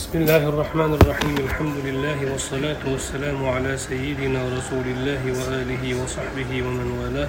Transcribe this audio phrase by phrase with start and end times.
[0.00, 1.36] بسم الله الرحمن الرحيم.
[1.36, 7.28] الحمد لله والصلاة والسلام على سيدنا رسول الله وآله وصحبه ومن والاه.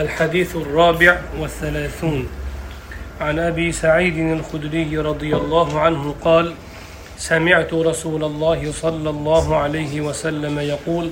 [0.00, 2.28] الحديث الرابع والثلاثون.
[3.20, 6.54] عن أبي سعيد الخدري رضي الله عنه قال
[7.18, 11.10] سمعت رسول الله صلى الله عليه وسلم يقول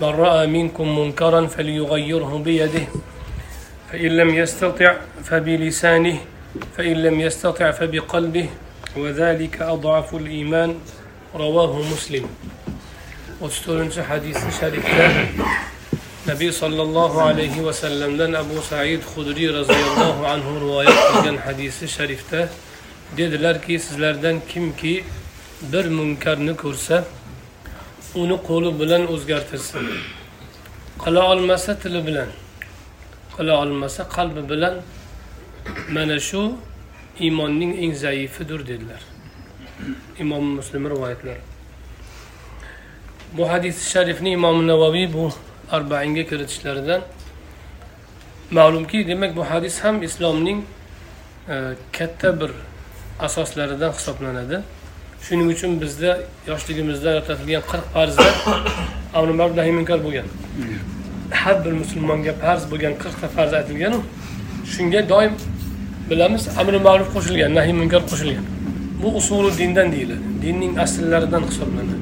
[0.00, 2.86] من رأى منكم منكرا فليغيره بيده
[3.92, 6.18] فإن لم يستطع فبلسانه
[6.76, 8.48] فإن لم يستطع فبقلبه
[8.96, 10.78] وذلك أضعف الإيمان
[11.34, 12.28] رواه مسلم.
[13.40, 14.86] وستورن حديث شريف
[16.28, 21.84] نبي صلى الله عليه وسلم لن أبو سعيد خدري رضي الله عنه رواية جن حديث
[21.84, 22.34] شريف
[23.16, 25.04] ديد لركي سلردن كم كي
[25.72, 27.04] بر منكر نكرسة
[28.14, 29.76] ونقول بلن أزغرتس
[30.98, 32.30] قلع المسة تلبلن
[33.38, 34.80] قلع المسة قلب بلن
[35.88, 36.10] من
[37.20, 39.02] iymonning eng zaifidir dedilar.
[40.18, 41.40] Imom muslim rivoyatlari.
[43.32, 45.30] Bu hadis sharifni imom navoiy bu
[45.70, 47.02] arbainga kiritishlaridan
[48.50, 50.64] ma'lumki demak bu hadis ham islomning
[51.48, 51.54] e,
[51.92, 52.50] katta bir
[53.20, 54.60] asoslaridan hisoblanadi.
[55.22, 58.28] Shuning uchun bizda yoshligimizda o'rgatilgan qirq farzda
[59.18, 60.26] amri ma'ruf nahiy munkar bo'lgan.
[61.30, 64.00] Har bir musulmonga farz bo'lgan qirqta farz aytilganu
[64.74, 65.34] shunga doim
[66.10, 68.44] bilamiz amri ma'ruf qo'shilgan nahiy munkar qo'shilgan.
[69.02, 70.26] Bu usuli dindan deyiladi.
[70.42, 71.96] Dinning asllaridan hisoblanadi.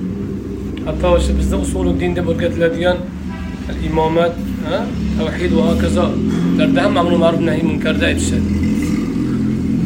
[0.86, 2.98] Hatto o'sha bizda usuli din deb o'rgatiladigan
[3.88, 4.34] imomat
[5.18, 8.48] tavhid va hokazolarda ham amri ma'ruf nahiy munkarda aytishadi.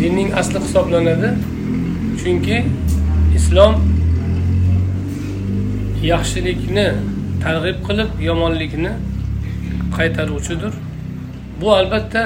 [0.00, 1.30] Dinning asli hisoblanadi
[2.20, 2.58] chunki
[3.38, 3.74] islom
[6.12, 6.88] yaxshilikni
[7.44, 8.92] targ'ib qilib yomonlikni
[9.96, 10.72] qaytaruvchidir.
[11.60, 12.22] Bu albatta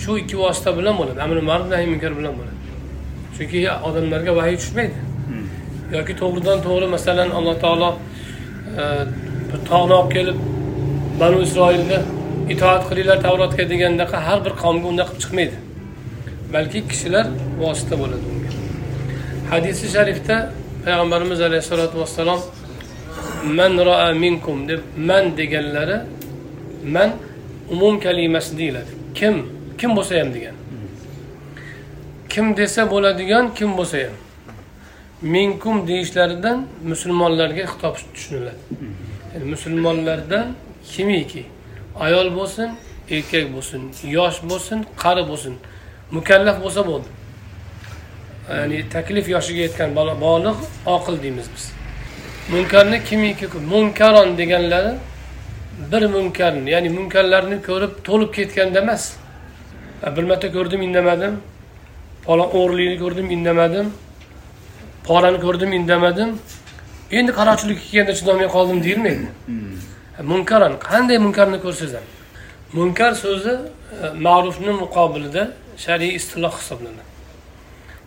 [0.00, 1.18] shu ikki vosita bilan bo'ladi.
[1.24, 2.58] Amri ma'ruf nahiy munkar bilan bo'ladi.
[3.36, 4.98] Chunki odamlarga vahiy tushmaydi.
[5.96, 7.90] Yoki to'g'ridan to'g'ri masalan alloh taolo
[9.50, 10.38] bir tog'ni olib kelib
[11.20, 11.98] banu isroilga
[12.54, 15.56] itoat qilinglar tavrotga degandaqa har bir qavmga unday qilib chiqmaydi.
[16.54, 17.26] Balki kishilar
[17.62, 18.50] vosita bo'ladi unga.
[19.52, 20.36] Hadisi sharifda
[20.84, 22.40] payg'ambarimiz alayhissalotu vassalom
[23.58, 25.98] man roa minkum deb man deganlari
[26.94, 27.10] man
[27.74, 28.92] umum kalimasi deyiladi.
[29.18, 29.34] Kim
[29.78, 30.54] kim bo'lsa ham degan.
[32.28, 34.16] Kim desa bo'ladigan kim bo'lsa ham.
[35.22, 38.62] Minkum deyishlaridan musulmonlarga xitob tushuniladi.
[39.34, 40.46] Yani musulmonlardan
[40.92, 41.44] kimiki?
[42.00, 42.70] Ayol bo'lsin
[43.10, 43.80] erkak bo'lsin
[44.16, 45.54] yosh bo'lsin qari bo'lsin.
[46.10, 47.08] Mukallaf bo'lsa bo'ldi.
[48.50, 50.56] Ya'ni taklif yoshiga yetgan bolig
[50.86, 51.72] oqil deymiz biz.
[52.52, 54.94] Munkarni kimiki munkaron deganlari
[55.92, 59.12] bir munkarni ya'ni munkarlarni ko'rib to'lib ketganda emas.
[60.16, 61.34] Bir marta ko'rdim indamadim.
[62.26, 63.86] Falon o'g'irlikni ko'rdim indamadim.
[65.06, 66.38] Porani ko'rdim indamadim.
[67.18, 69.26] Endi qaroqchilikka kelganda chidolmay qoldim deyilmaydi
[70.22, 72.06] munkaron qanday munkarni ko'rsangiz ham
[72.72, 73.54] munkar so'zi
[74.04, 75.42] e, ma'rufni muqobilida
[75.84, 77.04] shar'iy istiloh hisoblanadi.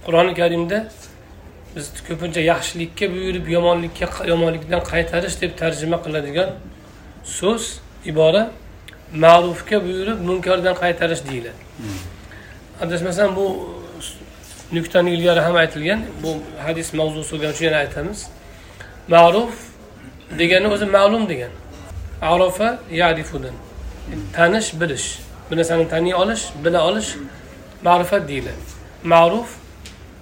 [0.06, 0.78] Qur'oni karimda
[1.76, 6.50] biz ko'pincha yaxshilikka buyurib yomonlikka yomonlikdan qaytarish deb tarjima qiladigan
[7.40, 7.64] so'z
[8.12, 8.44] ibora
[9.24, 11.67] ma'rufga buyurib munkardan qaytarish deyiladi.
[11.78, 11.86] Hmm.
[12.82, 13.46] adashmasam bu
[14.72, 16.02] nuqtani ilgari ham aytilgan.
[16.24, 18.28] Bu hadis mavzusi bo'lgani uchun yana aytamiz.
[19.08, 19.54] Ma'ruf
[20.40, 21.50] degani o'zi ma'lum degan.
[22.22, 23.56] Arofa yarifudan.
[24.34, 25.20] Tanish bilish.
[25.52, 27.10] Bir narsani taniy olish bila olish
[27.84, 28.64] ma'rifat deyiladi.
[29.04, 29.48] Ma'ruf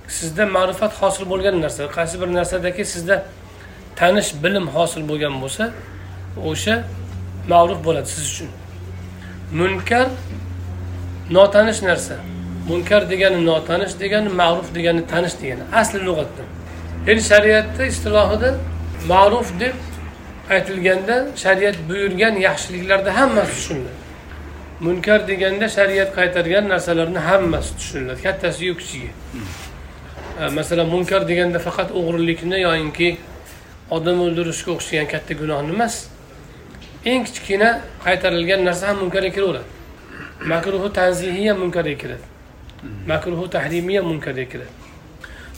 [0.07, 1.83] sizda ma'rifat hosil bo'lgan narsa.
[1.97, 3.25] Qaysi bir narsadagi sizda
[3.95, 5.71] tanish bilim hosil bo'lgan bo'lsa
[6.49, 6.75] o'sha
[7.49, 8.49] ma'ruf bo'ladi siz uchun.
[9.59, 10.07] Munkar
[11.29, 12.17] notanish narsa.
[12.69, 15.63] Munkar degani notanish degani ma'ruf degani tanish degani.
[15.73, 16.43] Asli lug'atda.
[17.07, 18.49] Endi shariatda istilohida
[19.07, 19.75] ma'ruf deb
[20.49, 23.99] aytilganda shariat buyurgan yaxshiliklarda hammasi tushuniladi.
[24.79, 28.21] Munkar deganda shariat qaytargan narsalarni hammasi tushuniladi.
[28.23, 29.09] Kattasiyu kichigi
[30.57, 33.17] masalan munkar deganda faqat o'g'irlikni yoyinki
[33.95, 35.95] odam o'ldirishga o'xshagan katta gunohni emas.
[37.05, 37.69] Eng kichkina
[38.05, 39.74] qaytarilgan narsa ham munkarga kiraveradi
[40.39, 42.25] makruhi tanzihiy ham munkarga kiradi
[43.07, 44.73] makruhi tahrimiy ham munkarga kiradi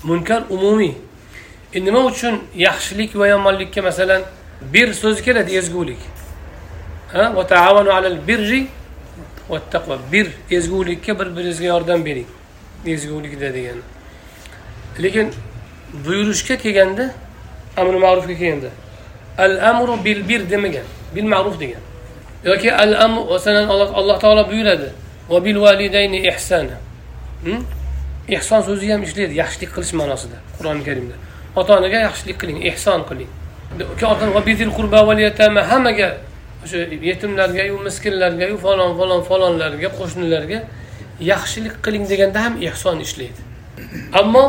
[0.03, 0.93] munkar umumiy
[1.73, 4.21] e nima uchun yaxshilik va yomonlikka masalan
[4.61, 5.97] bir so'zi keladi ezgulik?
[7.13, 8.67] Va taavanu alal birri
[9.49, 12.27] va taqvo bir ezgulikka bir biringizga yordam bering.
[12.85, 13.81] Ezgulikda degani
[15.03, 15.33] lekin
[16.05, 17.13] buyurishga kelganda
[17.77, 18.69] amri ma'rufga kelganda
[19.37, 20.85] al amru bil bir demagan.
[21.15, 21.81] Bil ma'ruf degan.
[22.43, 24.89] Yoki al amr masalan alloh taolo buyuradi.
[25.29, 26.77] Va bil validayni ihsana
[28.27, 28.67] ehson hmm?
[28.67, 31.15] so'zi ham ishlaydi yaxshilik qilish ma'nosida qur'oni karimda.
[31.55, 33.31] Ota onaga yaxshilik qiling ehson qiling.
[35.71, 36.09] Hammaga
[36.63, 36.77] o'sha
[37.09, 40.59] yetimlargayu miskinlargayu falon falon falonlarga qo'shnilarga
[41.31, 43.41] yaxshilik qiling deganda ham ehson ishlaydi.
[44.19, 44.43] Ammo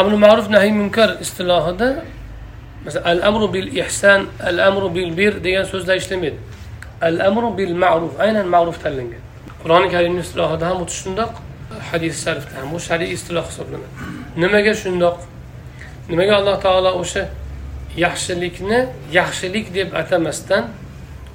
[0.00, 1.88] amri ma'ruf nahiy munkar istilohida
[2.84, 6.38] masalan al amru bil ihson al amru bil bir degan so'zlar ishlamaydi.
[7.00, 9.22] Al amru bil ma'ruf aynan ma'ruf tanlangan
[9.62, 11.32] qur'oni karimni istilohida ham xuddi shundoq
[11.90, 13.90] hadis sharifda ham bu shar'iy istiloh hisoblanadi.
[14.42, 15.18] Nimaga shundoq?
[16.10, 17.22] Nimaga alloh taolo o'sha
[18.04, 18.80] yaxshilikni
[19.18, 20.64] yaxshilik deb atamasdan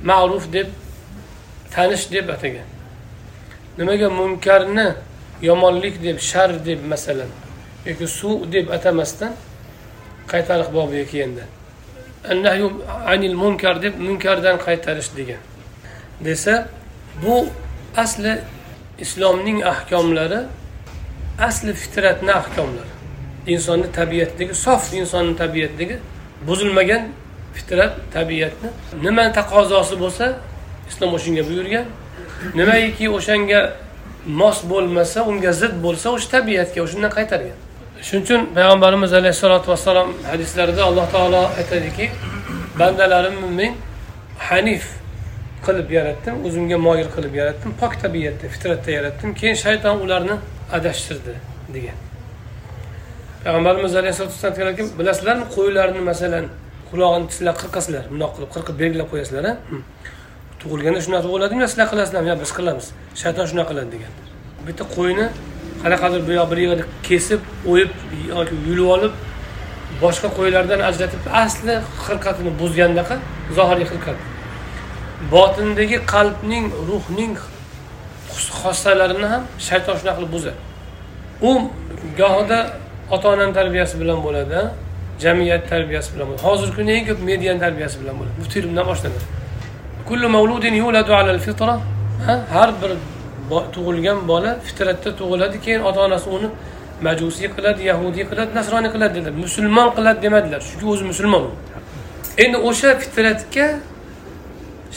[0.09, 0.67] ma'ruf deb
[1.73, 2.67] tanish deb atagan?
[3.77, 4.87] Nimaga munkarni
[5.41, 7.31] yomonlik deb shar deb masalan
[7.85, 9.33] yoki suv deb atamasdan
[10.31, 11.45] qaytariq bobiga kelganda
[13.05, 15.41] anil munkar deb munkardan qaytarish degan.
[16.25, 16.67] Desa
[17.23, 17.47] bu
[17.95, 18.39] asli
[18.99, 20.39] islomning ahkomlari
[21.39, 22.93] asli fitratni ahkomlari.
[23.47, 25.99] Insonni tabiatidagi sof insonni tabiatidagi
[26.47, 27.03] buzilmagan
[27.53, 28.69] fitrat tabiatni.
[29.03, 30.25] Nimani taqozosi bo'lsa
[30.89, 31.85] islom o'shanga buyurgan.
[32.55, 33.73] Nimaiki o'shanga
[34.25, 37.57] mos bo'lmasa unga zid bo'lsa o'sha tabiatga o'shandan qaytargan.
[38.01, 42.05] Shuning uchun payg'ambarimiz alayhissalotu vassalom hadislarida alloh taolo aytadiki
[42.79, 43.73] bandalarimni men
[44.49, 44.85] hanif
[45.65, 50.35] qilib yaratdim o'zimga moyil qilib yaratdim pok tabiatda fitratda yaratdim keyin shayton ularni
[50.77, 51.33] adashtirdi
[51.75, 51.97] degan.
[53.43, 56.45] Payg'ambarimiz alayhisalotu vassalom aytganlarki bilasizlarmi qo'ylarni masalan
[56.91, 59.53] qulog'ini sizlar qirqasizlar bundoq qilib qirqib belgilab qo'yasizlar a
[60.61, 62.85] tug'ilganda shunaqa tug'iladimi yo sizlar qilasizlarmi yo biz qilamiz
[63.21, 64.11] shayton shunaqa qiladi degan.
[64.67, 65.25] Bitta qo'yni
[65.83, 67.41] qanaqadir bu yoq bir yerda kesib
[67.71, 67.91] o'yib
[68.31, 69.13] yoki yulib olib
[70.01, 71.75] boshqa qo'ylardan ajratib asli
[72.05, 73.15] xilqatini buzgandaqa
[73.57, 74.17] zohiriy xilqat
[75.33, 77.33] botindagi qalbning ruhning
[78.61, 80.57] xossalarini ham shayton shunaqa qilib buzadi.
[81.49, 81.51] U
[82.19, 82.59] gohida
[83.15, 84.59] ota onani tarbiyasi bilan bo'ladi
[85.23, 86.43] jamiyat tarbiyasi bilan bo'ladi.
[86.47, 88.35] Hozirgi kunda eng ko'p mediani tarbiyasi bilan bo'ladi.
[88.39, 89.25] Bu filmdan boshlanadi.
[90.09, 90.27] Kullu
[90.83, 91.75] yuladu fitra
[92.53, 92.91] har bir
[93.75, 96.49] tug'ilgan bola fitratda tug'iladi keyin ota onasi uni
[97.07, 99.35] majusiy qiladi yahudiy qiladi nasroniy qiladi dedilar.
[99.45, 101.51] Musulmon qiladi demadilar chunki o'zi musulmon u.
[102.43, 103.67] Endi o'sha fitratga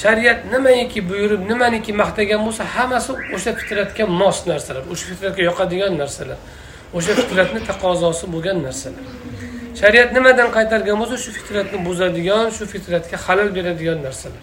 [0.03, 4.83] shariat nimaiki buyurib nimaniki maqtagan bo'lsa hammasi o'sha fitratga mos narsalar.
[4.93, 6.39] O'sha fitratga yoqadigan narsalar.
[6.97, 9.05] O'sha fitratni taqozosi bo'lgan narsalar.
[9.81, 14.43] Shariat nimadan qaytargan bo'lsa shu fitratni buzadigan shu fitratga xalal beradigan narsalar.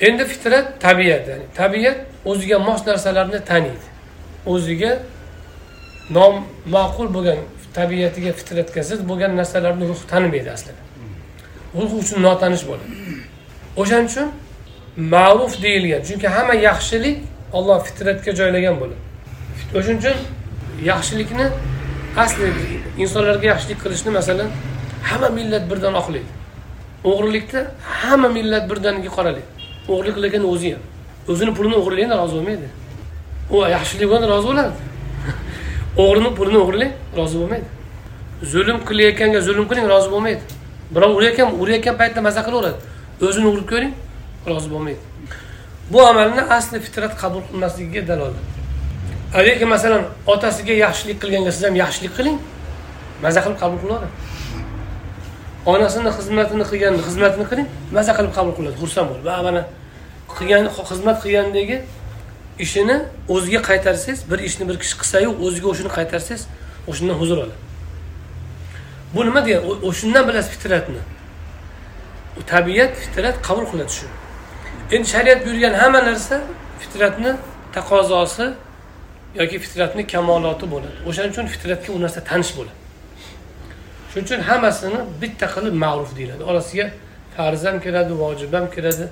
[0.00, 3.86] Endi fitrat tabiat ya'ni tabiat o'ziga mos narsalarni taniydi.
[4.46, 4.92] O'ziga
[6.16, 7.38] noma'qul bo'lgan
[7.78, 10.80] tabiatiga fitratga zid bo'lgan narsalarni ruh tanimaydi aslida.
[11.80, 12.88] Ruh uchun notanish bo'ladi.
[13.80, 14.28] O'shaning uchun
[15.14, 17.16] ma'ruf deyilgan chunki hamma yaxshilik
[17.58, 19.02] olloh fitratga joylagan bo'ladi.
[19.78, 20.18] O'shaning uchun
[20.90, 21.46] yaxshilikni
[22.24, 22.48] asli
[23.02, 24.50] insonlarga yaxshilik qilishni masalan
[25.08, 26.30] hamma millat birdan oqlaydi.
[27.10, 27.60] O'g'rilikda
[28.00, 29.59] hamma millat birdaniga qoralaydi
[29.92, 30.82] o'g'irlik qilayotgan o'zi ham.
[31.30, 32.68] O'zini pulini o'g'irlaganda rozi bo'lmaydi.
[33.54, 34.72] U yaxshilik bilan rozi bo'ladi.
[36.02, 37.68] O'g'rini pulini o'g'irlang rozi bo'lmaydi.
[38.52, 40.42] Zulm qilayotganga zulm qiling rozi bo'lmaydi.
[40.94, 42.78] Birov urayotgan urayotgan paytda maza qilaveradi.
[43.26, 43.92] O'zini urib ko'ring
[44.50, 45.00] rozi bo'lmaydi.
[45.92, 48.46] Bu amalni asli fitrat qabul qilmasligiga dalolat
[49.38, 52.38] lekin masalan otasiga yaxshilik qilganga siz ham yaxshilik qiling.
[53.22, 54.08] Maza qilib qabul qilaveradi.
[55.72, 58.76] Onasini xizmatini qilgan xizmatini qiling maza qilib qabul qiladi.
[58.82, 59.62] Xursand bo'lib va mana
[60.38, 61.76] qilgan xizmat qilgandagi
[62.64, 62.96] ishini
[63.34, 66.42] o'ziga qaytarsangiz bir ishni bir kishi qilsayu o'ziga o'shani qaytarsangiz
[66.90, 67.56] o'shandan huzur oladi.
[69.14, 71.02] Bu nima degani o'shandan bilasiz fitratni.
[72.52, 74.14] Tabiat fitrat qabul qiladi shuni
[74.94, 76.36] endi shariat buyurgan hamma narsa
[76.80, 77.32] fitratni
[77.72, 78.46] taqozosi
[79.40, 80.96] yoki fitratni kamoloti bo'ladi.
[81.08, 82.76] O'shaning uchun fitratga u narsa tanish bo'ladi.
[84.10, 86.42] Shuning uchun hammasini bitta qilib ma'ruf deyiladi.
[86.50, 86.86] Orasiga
[87.36, 89.06] farz ham kiradi vojib ham kiradi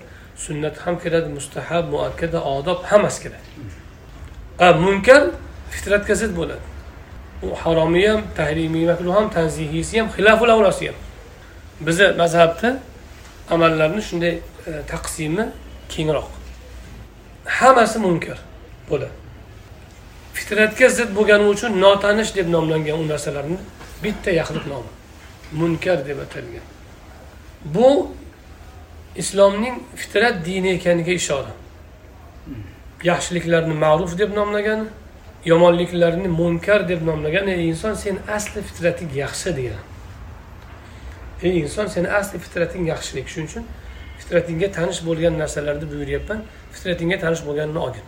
[0.44, 3.48] sunnat ham kiradi mustahab muakkada odob hammasi kiradi
[4.86, 5.22] munkar
[5.70, 6.60] fitratga zid bo'ladi.
[7.42, 10.96] U haromiy ham tahrimiy makruh ham tanzihiysi ham xilaful avlosi ham.
[11.80, 12.78] Bizni mazhabda
[13.50, 14.34] amallarni shunday
[14.66, 15.44] e, taqsimi
[15.88, 16.28] kengroq.
[17.44, 18.38] Hammasi munkar
[18.90, 19.16] bo'ladi.
[20.34, 23.58] Fitratga zid bo'lgani uchun notanish deb nomlangan u narsalarni
[24.02, 24.90] bitta yaxlit nomi
[25.60, 26.64] munkar deb atalgan.
[27.74, 27.88] Bu
[29.16, 31.52] islomning fitrat dini ekaniga ishora.
[33.02, 34.88] Yaxshiliklarni ma'ruf deb nomlagan
[35.44, 39.82] yomonliklarni munkar deb nomlagan ey inson sen asli fitrating yaxshi degan.
[41.42, 43.64] Ey inson seni asli fitrating yaxshilik shuning uchun
[44.18, 46.40] fitratingga tanish bo'lgan narsalarni buyuryapman
[46.72, 48.06] fitratingga tanish bo'lganini olgin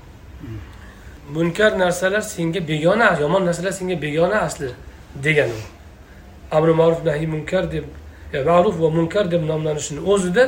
[1.35, 4.69] munkar narsalar senga begona yomon narsalar senga begona asli
[5.25, 5.63] degani u.
[6.57, 7.85] Amri ma'ruf nahiy munkar deb
[8.33, 10.45] ya ma'ruf va munkar deb nomlanishini o'zida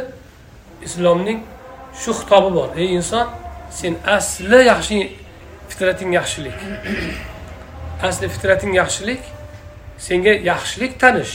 [0.87, 1.41] islomning
[2.01, 2.69] shu xitobi bor.
[2.77, 3.27] Ey inson
[3.71, 4.99] sen asli yaxshi
[5.69, 6.59] fitrating yaxshilik.
[8.03, 9.23] Asli fitrating yaxshilik
[9.99, 11.35] senga yaxshilik tanish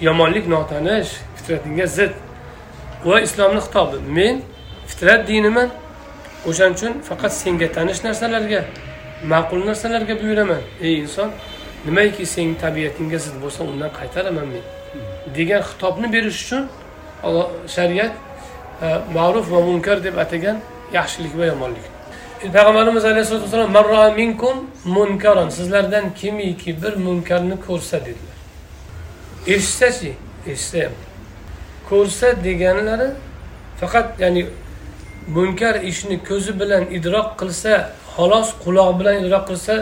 [0.00, 2.12] yomonlik notanish fitratingga zid.
[3.04, 4.42] Va islomni xitobi men
[4.90, 5.70] fitrat diniman
[6.48, 8.60] o'shaning uchun faqat senga tanish narsalarga
[9.32, 10.62] ma'qul narsalarga buyuraman.
[10.80, 11.30] Ey inson
[11.86, 14.64] nimaiki sening tabiatingga zid bo'lsa undan qaytaraman men.
[15.36, 16.62] Degan xitobni berish uchun
[17.22, 18.12] alloh shariat
[18.82, 20.56] e, ma'ruf va munkar deb atagan
[20.92, 21.86] yaxshilik va yomonlik.
[22.40, 28.38] Payg'ambarimiz alayhisalotu vassalom marra minkum munkaron sizlardan kimiki bir munkarni ko'rsa dedilar.
[29.46, 30.12] Eshitsachi?
[30.46, 30.92] Eshitsa ham.
[31.88, 33.08] Ko'rsa deganlari
[33.80, 34.46] faqat ya'ni
[35.36, 37.72] munkar ishni ko'zi bilan idrok qilsa
[38.16, 39.74] xolos qulog'i bilan idrok qilsa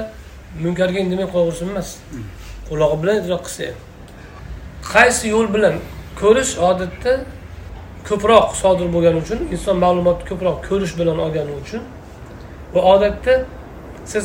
[0.65, 1.89] munkarga indamay qolaversin emas.
[2.69, 3.79] Qulog'i bilan idrok qilsa ham.
[4.93, 5.75] Qaysi yo'l bilan
[6.21, 7.13] ko'rish odatda
[8.09, 11.83] ko'proq sodir bo'lgani uchun inson ma'lumotni ko'proq ko'rish bilan olgani uchun
[12.75, 13.35] va odatda
[14.13, 14.25] siz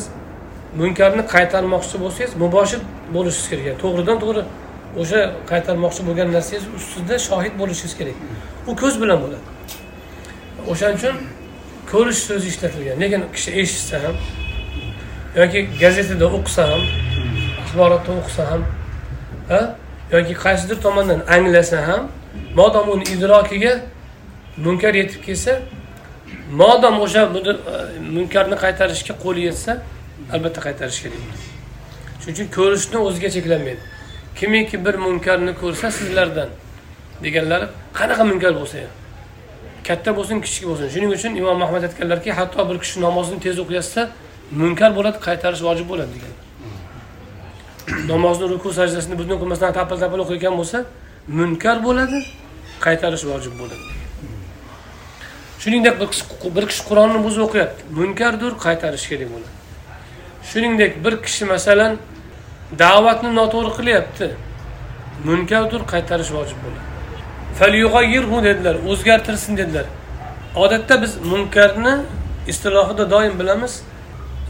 [0.80, 2.80] munkarni qaytarmoqchi bo'lsangiz muboshir
[3.14, 3.64] bo'lishingiz kerak.
[3.68, 4.42] Yani to'g'ridan to'g'ri
[5.00, 5.20] o'sha
[5.50, 8.16] qaytarmoqchi bo'lgan narsangiz ustida shohid bo'lishingiz kerak.
[8.70, 9.44] U ko'z bilan bo'ladi.
[10.72, 11.16] O'shaning uchun
[11.92, 12.96] ko'rish so'zi ishlatilgan.
[13.02, 14.16] Lekin kishi eshitsa ham
[15.40, 16.82] yoki gazetada o'qisa ham
[17.62, 18.62] axborotda o'qisa ham
[20.12, 22.08] yoki qaysidir tomondan anglasa ham
[22.54, 23.72] modom uni idrokiga
[24.56, 25.52] munkar yetib kelsa
[26.60, 27.54] modom o'sha e,
[28.16, 29.72] munkarni qaytarishga qo'li yetsa
[30.34, 31.22] albatta qaytarish kerak
[32.20, 33.82] shuning uchun ko'rishni o'ziga cheklanmaydi.
[34.36, 36.48] Kimiki bir munkarni ko'rsa sizlardan
[37.24, 37.66] deganlari
[37.98, 38.92] qanaqa munkar bo'lsa ham
[39.88, 40.86] katta bo'lsin kichik bo'lsin.
[40.94, 44.00] Shuning uchun imom ahmad aytganlarki hatto bir kishi namozni tez o'qiyotsa
[44.60, 46.43] munkar bo'ladi qaytarish vojib bo'ladi deganlar
[48.12, 50.78] namozni ruku sajdasini butun qilmasdan tapil tapil o'qiyotgan bo'lsa
[51.38, 52.18] munkar bo'ladi
[52.84, 53.84] qaytarish vojib bo'ladi.
[55.62, 55.94] Shuningdek
[56.56, 57.82] bir kishi qur'onni o'zi o'qiyapti.
[57.98, 59.52] Munkardir qaytarish kerak bo'ladi.
[60.50, 61.92] Shuningdek bir kishi masalan
[62.82, 64.26] da'vatni noto'g'ri qilyapti.
[65.28, 66.82] Munkardir qaytarish vojib bo'ladi.
[68.48, 69.86] Dedilar o'zgartirsin dedilar.
[70.56, 71.94] Odatda biz munkarni
[72.46, 73.82] istilohida doim bilamiz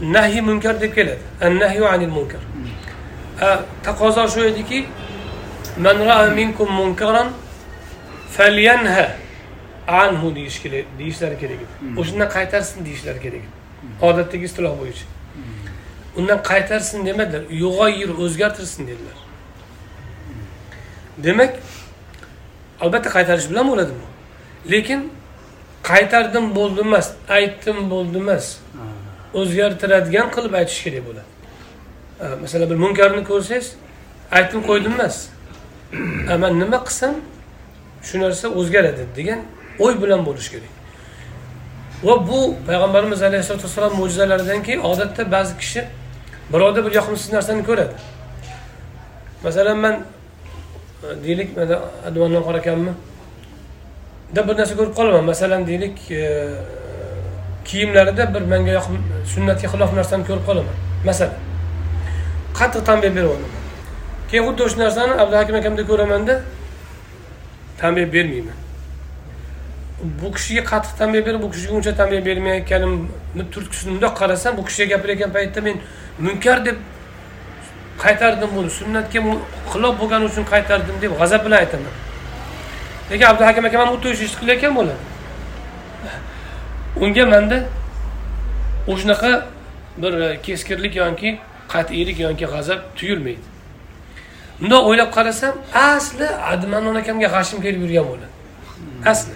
[0.01, 1.19] nahiy munkar deb keladi.
[1.41, 2.54] An nahyu anil munkar.
[3.83, 4.85] Taqozo shu ediki
[5.77, 7.29] man ra'a minkum munkaran
[8.35, 9.11] falyanha
[9.87, 13.49] anhu deyish kerak deyishlari kerak edi o'shandan qaytarsin deyishlari kerak edi
[14.01, 15.05] odatdagi istiloh bo'yicha
[16.17, 19.17] undan qaytarsin demadilar yug'oyir o'zgartirsin dedilar
[21.17, 21.53] demak
[22.83, 24.05] albatta qaytarish bilan bo'ladi bu
[24.71, 25.11] lekin
[25.91, 28.45] qaytardim bo'ldi emas aytdim bo'ldi emas
[29.39, 31.34] o'zgartiradigan qilib aytish kerak bo'ladi
[32.41, 33.75] masalan bir munkarni ko'rsangiz
[34.31, 35.27] aytdim qo'ydim emas.
[36.41, 37.15] Man nima qilsam
[38.03, 39.39] shu narsa o'zgaradi degan
[39.79, 40.73] o'y bilan bo'lishi kerak.
[42.03, 45.81] Va bu payg'ambarimiz alayhissalotu vassalom mo'jizalaridanki odatda ba'zi kishi
[46.53, 47.95] birovda bir yoqimsiz narsani ko'radi.
[49.43, 52.93] Masalan man e, deylik mana advondan qora ekanmi?
[54.35, 55.23] Deb bir narsa ko'rib qolaman.
[55.31, 56.21] Masalan deylik e,
[57.65, 58.97] kiyimlarida bir menga yoqim
[59.33, 60.75] sunnatga xilof narsani ko'rib qolaman.
[61.05, 61.54] Masalan.
[62.59, 63.51] Qattiq tanbeh beryapman
[64.29, 66.33] keyin xuddi o'sha narsani abduhakim akamda ko'ramanda
[67.81, 68.57] tanbeh bermayman.
[70.21, 74.87] Bu kishiga qattiq tanbeh berib bu kishiga uncha tanbeh bermayotganimni turtkisini mundoq qarasam bu kishiga
[74.93, 75.75] gapirayotgan paytda men
[76.25, 76.77] munkar deb
[78.03, 79.19] qaytardim buni sunnatga
[79.71, 81.93] xilof bo'lgani uchun qaytardim deb g'azab bilan aytaman.
[83.09, 85.01] Lekin abduhakim akam ham xuddi o'sha ishni qilayotgan bo'ladi.
[87.03, 87.57] Unga manda
[88.91, 89.31] o'shanaqa
[90.01, 91.39] bir e, keskirlik yoki
[91.73, 93.45] qat'iylik yoki g'azab tuyulmaydi.
[94.61, 98.33] Bundoq o'ylab qarasam asli admanon akamga g'ashim kelib yurgan bo'ladi.
[99.11, 99.35] Asli.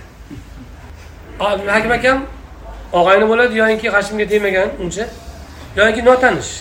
[1.75, 2.17] Hakim akam
[2.99, 5.05] og'ayni bo'ladi yoinki g'ashimga tegmagan uncha
[5.79, 6.51] yoki notanish.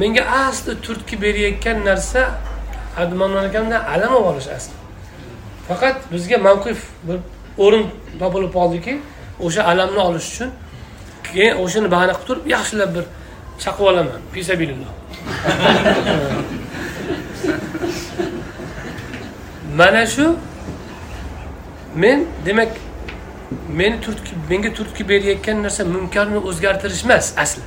[0.00, 2.20] Menga asli turtki berayotgan narsa
[3.02, 4.74] admanon akamdan alam olib olish asli.
[5.68, 6.78] Faqat bizga mavqif
[7.08, 7.18] bir
[7.64, 7.84] o'rin
[8.20, 8.94] topilib qoldiki
[9.46, 10.50] o'sha alamni olish uchun.
[11.32, 13.04] Keyin o'shani bahana qilib turib yaxshilab bir
[13.58, 14.92] chaqib olaman fisabililloh
[19.78, 20.36] mana shu
[21.94, 22.68] men demak
[23.68, 27.62] meni turtki menga turtki berayotgan narsa munkarni o'zgartirish emas asli.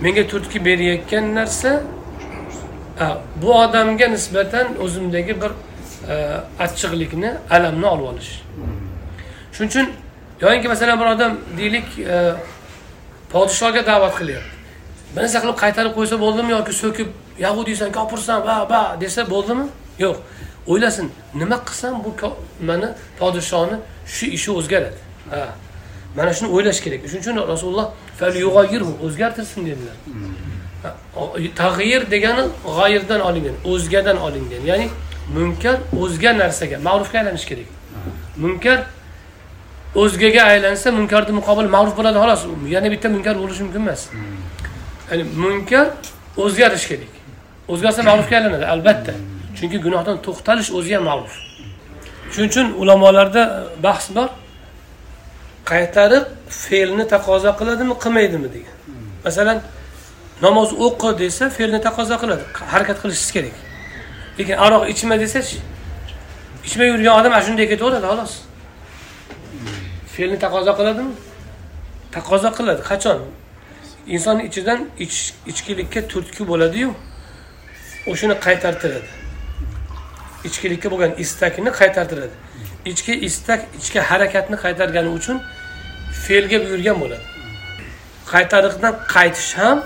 [0.00, 1.82] Menga turtki berayotgan narsa
[3.42, 5.52] bu odamga nisbatan o'zimdagi bir
[6.12, 6.14] e,
[6.64, 8.32] achchiqlikni alamni olib olish.
[9.52, 9.86] Shuning uchun
[10.40, 12.32] yoyinki masalan bir odam deylik e,
[13.32, 14.54] podshohga podshoga da'vat qilyapti.
[15.14, 17.08] Bir narsa qilib qaytarib qo'ysa bo'ldimi yoki so'kib
[17.44, 19.66] yahudiysan kopirsan va va desa bo'ldimi?
[20.04, 20.16] Yo'q.
[20.72, 22.10] O'ylasin nima qilsam bu
[22.68, 22.88] mani
[23.20, 23.76] podshoni
[24.14, 25.00] shu ishi o'zgaradi.
[25.30, 25.42] Ha.
[26.16, 27.00] Mana shuni o'ylash kerak.
[27.10, 27.86] Shuning uchun rasululloh
[29.06, 29.96] o'zgartirsin dedilar.
[31.62, 32.44] Tag'yir degani
[32.76, 34.62] g'oyirdan olingan o'zgadan olingan.
[34.70, 34.86] Ya'ni
[35.36, 37.68] munkar o'zga narsaga ma'rufga aylanishi kerak.
[38.44, 38.78] Munkar
[40.00, 42.42] o'zgaga aylansa munkarni muqobil ma'ruf bo'ladi xolos.
[42.74, 44.02] Yana bitta munkar bo'lishi mumkin emas.
[45.10, 45.86] Ya'ni munkar
[46.44, 47.12] o'zgarish kerak.
[47.72, 49.12] O'zgarsa ma'rufga aylanadi albatta.
[49.56, 51.32] Chunki gunohdan to'xtalish o'zi ham ma'ruf.
[52.32, 53.42] Shuning uchun ulamolarda
[53.86, 54.28] bahs bor.
[55.70, 56.24] Qaytariq
[56.64, 58.76] fe'lni taqozo qiladimi qilmaydimi degan.
[59.26, 59.58] Masalan
[60.44, 63.56] namoz o'qi desa fe'lni taqozo qiladi harakat qilishingiz kerak.
[64.38, 65.58] Lekin aroq ichma desachi
[66.66, 68.32] ichmay yurgan odam ana shunday ketaveradi xolos
[70.18, 71.12] fe'lni taqozo qiladimi?
[72.16, 72.82] Taqozo qiladi.
[72.90, 73.18] Qachon?
[74.14, 76.90] Inson ichidan ich- ichkilikka turtki bo'ladiyu
[78.10, 79.08] o'shani qaytartiradi.
[80.48, 82.34] Ichkilikka bo'lgan istakni qaytartiradi.
[82.90, 85.36] Ichki istak ichki harakatni qaytargani uchun
[86.24, 87.24] fe'lga buyurgan bo'ladi.
[88.32, 89.78] Qaytariqdan qaytish ham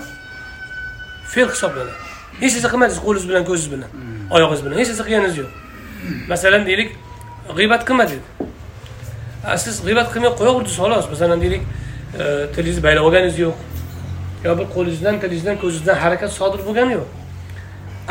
[1.31, 1.95] fe'l hisoblanadi.
[2.41, 3.89] Hech narsa qilmadingiz qo'lingiz bilan ko'zingiz bilan
[4.35, 4.75] oyog'ingiz bilan.
[4.81, 5.51] Hech narsa qilganingiz yo'q.
[6.31, 6.89] Masalan deylik
[7.57, 8.23] g'iybat qilma dedi
[9.43, 11.05] siz g'iybat qilmay qo'yaverdingiz xolos.
[11.13, 11.61] Masalan deylik
[12.19, 12.23] e,
[12.55, 13.55] tilingizni baylab olganingiz yo'q.
[14.45, 17.07] Yo bir qo'lingizdan tilingizdan ko'zingizdan harakat sodir bo'lgani yo'q.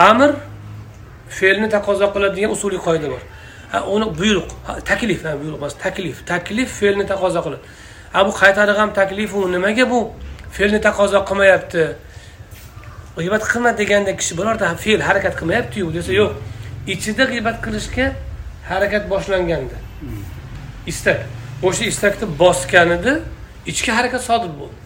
[0.09, 0.31] Amr
[1.39, 3.23] fe'lni taqozo qiladigan usuliy qoida bor.
[3.95, 4.49] Uni buyruq
[4.91, 6.17] taklif buyruq emas taklif.
[6.33, 7.63] Taklif fe'lni taqozo qiladi.
[8.15, 10.01] A bu qaytariq ham taklifu nimaga bu
[10.57, 11.85] fe'lni taqozo qilmayapti?
[13.17, 16.33] G'iybat qilma deganda kishi birorta fe'l harakat qilmayaptiyu desa yo'q.
[16.95, 18.07] Ichida g'iybat qilishga
[18.71, 20.42] harakat boshlanganda hmm.
[20.87, 21.27] Istak.
[21.63, 23.21] O'sha istakni bosganida
[23.67, 24.77] ichki harakat sodir bo'ldi.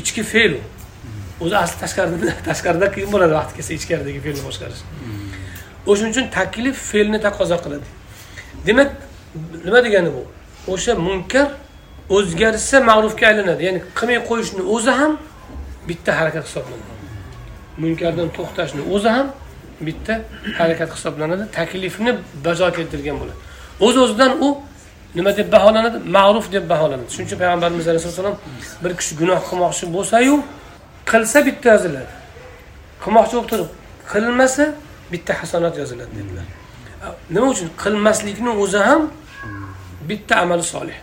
[0.00, 0.54] Ichki fe'l.
[1.40, 4.82] U o'zi asli tashqarida tashqarida qiyin bo'ladi vaqti kelsa ichkaridagi fe'lni boshqarish.
[5.90, 7.86] O'shaning uchun taklif fe'lni taqozo qiladi.
[8.66, 8.90] Demak
[9.66, 10.22] nima degani bu?
[10.72, 11.48] O'sha munkar
[12.16, 13.62] o'zgarsa ma'rufga aylanadi.
[13.68, 15.12] Ya'ni qilmay qo'yishni o'zi ham
[15.88, 16.90] bitta harakat hisoblanadi.
[17.82, 19.26] Munkardan to'xtashni o'zi ham
[19.86, 20.14] bitta
[20.60, 21.44] harakat hisoblanadi.
[21.58, 22.12] Taklifni
[22.46, 23.40] bajo keltirgan bo'ladi.
[23.86, 24.48] O'z o'zidan u
[25.16, 25.98] nima deb baholanadi?
[26.16, 27.08] Ma'ruf deb baholanadi.
[27.14, 28.36] Shuning uchun payg'ambarimiz alayhissalom
[28.82, 30.34] bir kishi gunoh qilmoqchi bo'lsayu
[31.10, 32.12] qilsa bitta yoziladi.
[33.02, 33.70] Qilmoqchi bo'lib turib
[34.12, 34.64] qilmasa
[35.12, 36.46] bitta hasanat yoziladi dedilar.
[37.34, 37.68] Nima uchun?
[37.82, 39.02] Qilmaslikni o'zi ham
[40.10, 40.98] bitta amali solih.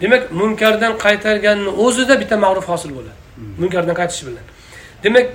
[0.00, 3.18] Demak munkardan qaytarganni o'zida bitta ma'ruf hosil bo'ladi.
[3.62, 4.44] Munkardan qaytish bilan.
[5.04, 5.28] Demak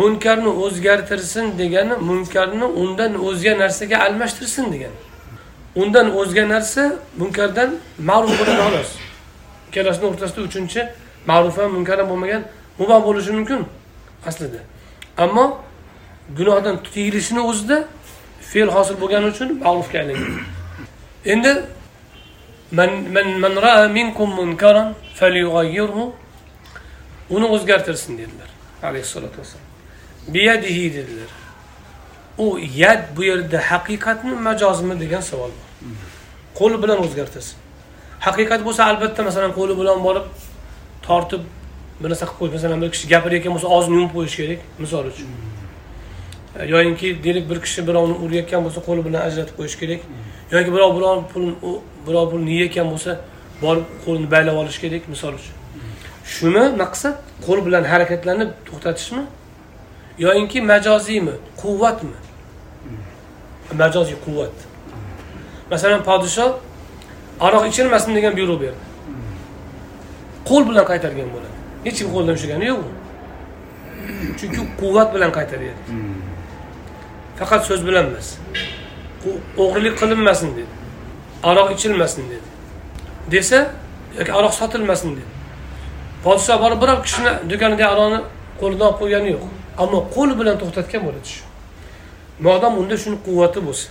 [0.00, 4.98] munkarni o'zgartirsin degani munkarni undan o'zga narsaga almashtirsin degani.
[5.76, 6.82] Undan o'zga narsa
[7.20, 7.70] munkardan
[8.08, 8.90] ma'ruf bo'ladi xolos.
[9.68, 10.80] Ikkalasini o'rtasida uchinchi
[11.30, 12.42] ma'ruf ham munkar ham bo'lmagan
[12.78, 13.60] muboh bo'lishi mumkin
[14.28, 14.60] aslida.
[15.24, 15.44] Ammo
[16.38, 17.78] gunohdan tiyilishini o'zida
[18.50, 20.32] fe'l hosil bo'lgani uchun ma'rufga aylangan.
[21.32, 21.52] Endi
[22.78, 26.04] man man man ra'a minkum munkaran falyughayyirhu
[27.30, 28.50] uni o'zgartirsin dedilar
[28.82, 29.66] alayhissalotu vassalom.
[30.34, 31.30] Biyadihi dedilar.
[32.38, 35.00] U yad bu yerda haqiqatmi majozmi?
[35.00, 35.65] degan savol bor.
[36.58, 37.56] Qo'li bilan o'zgartirsin.
[38.26, 40.26] Haqiqat bo'lsa albatta masalan qo'li bilan borib
[41.06, 41.42] tortib
[42.00, 45.28] bir narsa qilib qo'yish masalan bir kishi gapirayotgan bo'lsa og'zini yumib qo'yish kerak misol uchun.
[46.72, 50.00] Yoyinki deylik bir kishi birovni urayotgan bo'lsa qo'li bilan ajratib qo'yish kerak.
[50.54, 53.10] Yoki birov birov pulni u- birov pulni yeyotgan bo'lsa
[53.64, 55.54] borib qo'lini baylab olish kerak misol uchun.
[56.34, 59.24] Shuni maqsad qo'l bilan harakatlanib to'xtatishmi?
[60.24, 62.16] Yoyinki majoziymi quvvatmi?
[63.82, 64.56] Majoziy quvvat
[65.70, 66.50] masalan podshoh
[67.46, 68.82] aroq ichilmasin degan buyruq berdi.
[70.48, 71.56] Qo'l bilan qaytargan bo'ladi.
[71.86, 72.90] Hech kim qo'ldan ushlagani yo'q u.
[74.38, 75.90] Chunki quvvat bilan qaytaryapti.
[77.38, 78.28] Faqat so'z bilan emas.
[79.62, 80.72] O'g'rilik qilinmasin dedi.
[81.50, 82.46] Aroq ichilmasin dedi.
[83.32, 83.58] Desa
[84.18, 85.30] yoki aroq sotilmasin dedi.
[86.24, 88.20] Podshoh borib biror kishini do'konidagi aroqni
[88.60, 89.44] qo'lidan olib qo'ygani yo'q.
[89.82, 91.42] Ammo qo'l bilan to'xtatgan bo'ladi shu.
[92.46, 93.88] Modam unda shuni quvvati bo'lsa.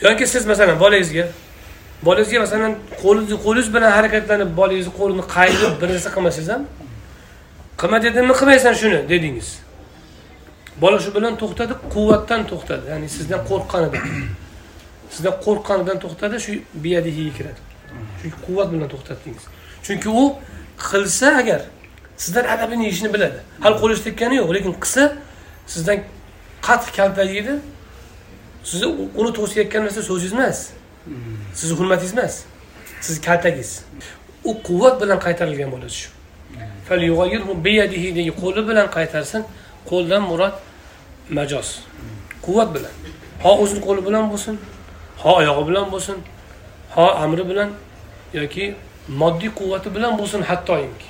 [0.00, 1.26] Yoki siz masalan bolangizga
[2.02, 6.62] bolangizga masalan qo'lingizni qo'lingiz bilan harakatlanib bolangizni qo'lini qayirib bir narsa qilmasangiz ham
[7.80, 9.48] qilma dedimmi qilmaysan shuni dedingiz.
[10.82, 12.84] Bola shu bilan to'xtadi quvvatdan to'xtadi.
[12.92, 14.02] Ya'ni sizdan qo'rqqanidan
[15.14, 16.52] sizdan qo'rqqanidan to'xtadi shu
[16.84, 17.60] biyadihiga kiradi.
[18.20, 19.44] Chunki quvvat bilan to'xtatdingiz
[19.86, 20.24] chunki u
[20.88, 21.60] qilsa agar
[22.22, 23.38] sizdan adabini yeyishni biladi.
[23.64, 25.02] Hali qo'lingiz tekkani yo'q lekin qilsa
[25.72, 25.98] sizdan
[26.66, 27.54] qattiq kaltak yeydi
[28.64, 28.86] sizni
[29.20, 30.58] uni to'sayotgan narsa so'zingiz emas.
[31.54, 32.34] Sizni hurmatingiz emas.
[33.00, 33.70] Sizni kaltangiz
[34.44, 36.08] u quvvat bilan qaytarilgan bo'ladi shu.
[38.42, 39.42] Qo'li bilan qaytarsin
[39.90, 40.54] qo'ldan murod
[41.36, 41.68] majoz.
[42.46, 42.92] Quvvat bilan.
[43.42, 44.54] Ho o'zini qo'li bilan bo'lsin
[45.22, 46.18] ho oyog'i bilan bo'lsin
[46.94, 47.70] ho amri bilan
[48.38, 48.74] yoki
[49.22, 51.08] moddiy quvvati bilan bo'lsin hattoki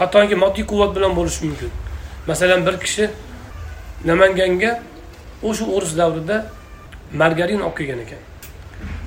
[0.00, 1.70] hattoki moddiy quvvat bilan bo'lishi mumkin.
[2.26, 3.10] Masalan bir kishi
[4.04, 4.70] namanganga
[5.48, 6.36] o'sha o'ris davrida
[7.22, 8.22] margarin olib kelgan ekan.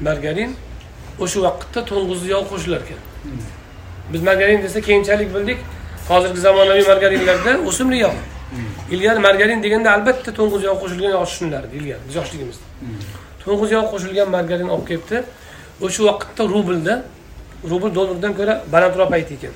[0.08, 0.52] Margarin
[1.24, 3.02] o'sha vaqtda to'ng'iz yog' qo'shilar ekan.
[4.14, 5.60] Biz margarin desa keyinchalik bildik
[6.10, 8.20] hozirgi zamonaviy margarinlarda o'simlik yog'
[8.94, 12.66] ilgari margarin deganda albatta to'ng'iz yog' qo'shilgan yog' tushunilardi ilgari biz yoshligimizda.
[13.44, 15.18] To'ng'iz yog' qo'shilgan margarin olib kelibdi.
[15.86, 16.96] O'sha vaqtda rublda
[17.72, 19.54] rubl dollardan ko'ra balandroq payti ekan.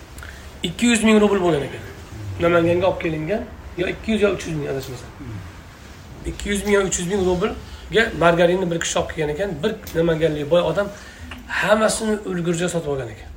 [0.68, 1.84] Ikki yuz ming rubl bo'lgan ekan.
[2.44, 3.42] Namanganga olib kelingan
[3.78, 5.10] yo ikki yuz yo uch yuz ming adashmasam.
[6.32, 9.50] ikki yuz ming yo uch yuz ming rublga margarinni bir kishi olib kelgan ekan.
[9.64, 10.88] Bir nimaganlik boy odam
[11.62, 13.30] hammasini ulgurja sotib olgan ekan.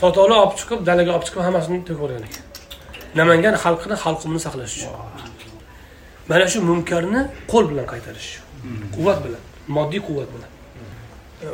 [0.00, 2.44] Sotib olib olib chiqib dalaga olib chiqib hammasini to'kib yuborgan ekan.
[3.20, 4.92] Namangan xalqini xalqimni saqlash uchun.
[6.30, 7.20] Mana shu munkarni
[7.52, 8.30] qo'l bilan qaytarish.
[8.94, 9.42] Quvvat bilan
[9.76, 10.50] moddiy quvvat bilan.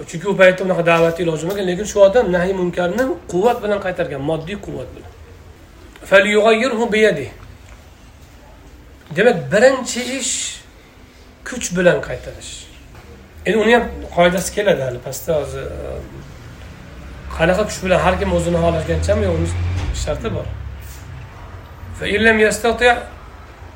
[0.09, 4.22] Chunki u paytda unaqa da'vat iloji bo'lmagan lekin shu odam nahiy munkarni quvvat bilan qaytargan
[4.31, 5.12] moddiy quvvat bilan.
[9.10, 10.60] demak birinchi ish
[11.44, 12.66] kuch bilan qaytarish.
[13.46, 13.84] Endi uni ham
[14.16, 16.06] qoidasi keladi hali pastda hozir um,
[17.36, 19.48] qanaqa kuch bilan har kim o'zini xohlaganchami yo uni
[20.04, 20.46] sharti bor.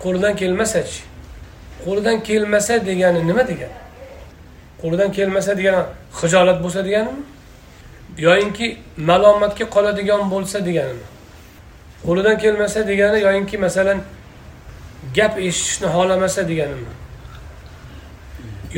[0.03, 1.01] Qo'lidan kelmasachi
[1.85, 3.77] qo'lidan kelmasa degani nima degani?
[4.83, 5.83] Qo'lidan kelmasa degani
[6.21, 7.23] hijolat bo'lsa deganimi?
[8.27, 8.67] Yoyinki
[9.09, 11.07] malomatga qoladigan bo'lsa deganimi?
[12.07, 13.99] Qo'lidan kelmasa degani yoyinki masalan
[15.17, 16.87] gap eshitishni xohlamasa deganim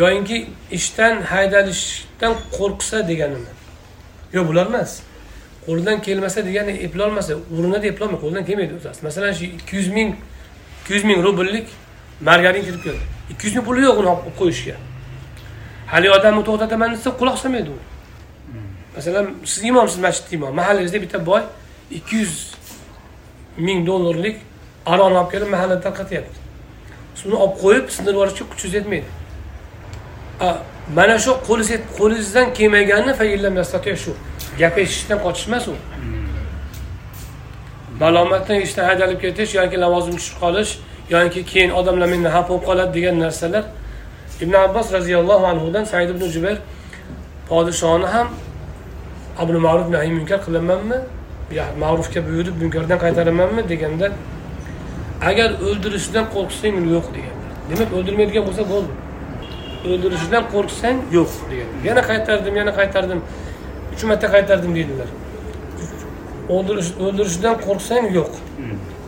[0.00, 0.36] yoyinki
[0.78, 3.50] ishdan haydalishdan qo'rqsa deganimi
[4.32, 4.92] yo'q bular emas.
[5.66, 9.00] Qo'lidan kelmasa degani eplolmasa urinadi eplolmaydi qo'lidan kelmaydi o'zasi.
[9.08, 10.10] Masalan shu ikki yuz ming
[10.80, 11.66] ikki yuz ming rubllik
[12.28, 14.76] margarin kirib keldi ikki yuz ming puli yo'q uni olib qo'yishga.
[15.92, 17.78] Haligi odamni to'xtataman desa quloq solmaydi u.
[18.96, 21.42] Masalan siz imomsiz masjidda imom mahallangizda bitta boy
[21.98, 22.34] ikki yuz
[23.66, 24.36] ming dollarlik
[24.86, 26.38] aronni olib kelib mahallada tarqatyapti.
[27.14, 29.08] Siz uni olib qo'yib sindirib yuborishga kuchingiz yetmaydi.
[30.96, 31.32] Mana shu
[31.98, 33.12] qo'lingizdan kelmagani
[34.04, 34.12] shu.
[34.58, 35.74] Gap eshitishdan qochish emas u.
[38.00, 40.70] Malomatdan ishdan haydalib ketish yoki lavozim tushib qolish
[41.10, 43.64] yoki keyin odamlar mendan xafa bo'lib qoladi degan narsalar.
[44.42, 46.58] Ibn abbos roziyallohu anhudan said ibn jubayr
[47.48, 48.28] podishoni ham
[49.42, 50.98] abul ma'ruf nahiy munkar qilamanmi?
[51.84, 53.68] Ma'rufga buyurib munkardan qaytaramanmi?
[53.72, 54.06] deganda
[55.30, 57.50] agar o'ldirishdan qo'rqsang yo'q deganlar.
[57.70, 58.92] Demak o'ldirmaydigan bo'lsa bo'ldi.
[59.92, 63.20] O'ldirishidan qo'rqsang yo'q degan yana qaytardim yana qaytardim
[63.94, 65.08] uch marta qaytardim deydilar.
[66.54, 68.32] O'ldirish o'ldirishidan qo'rqsang yo'q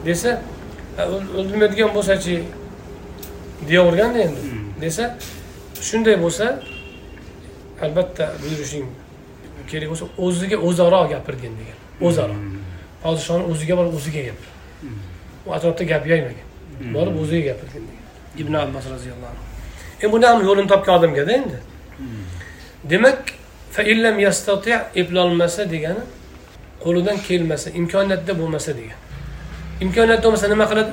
[0.07, 0.31] desa
[1.38, 2.35] o'ldirmaydigan bo'lsachi
[3.68, 4.42] deyaverganda endi.
[4.83, 5.05] desa
[5.88, 6.46] shunday bo'lsa
[7.85, 8.87] albatta buyurishing
[9.70, 11.79] kerak bo'lsa o'ziga o'zaro gapirgin degan.
[12.07, 12.37] O'zaro.
[13.03, 14.54] Podshoni o'ziga borib o'ziga gapir.
[15.52, 16.48] Atrofda gap yoymagan
[16.94, 18.04] borib o'ziga gapirgin degan.
[18.42, 19.44] Ibn abbos roziyallohu anhu.
[20.02, 21.59] E buni ham yo'lini topgan odamgada endi.
[22.90, 23.18] Demak
[25.00, 26.04] eplolmasa degani
[26.85, 28.98] qo'lidan kelmasa imkoniyatda bo'lmasa degan.
[29.85, 30.90] Imkoniyatda bo'lmasa nima qiladi?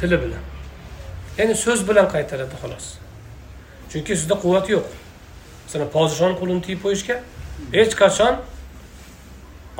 [0.00, 0.42] Tili bilan.
[1.38, 2.86] Ya'ni so'z bilan qaytaradi xolos.
[3.90, 4.86] Chunki sizda quvvat yo'q.
[5.64, 7.16] Masalan podshoni qo'lini tiyib qo'yishga
[7.78, 8.34] hech qachon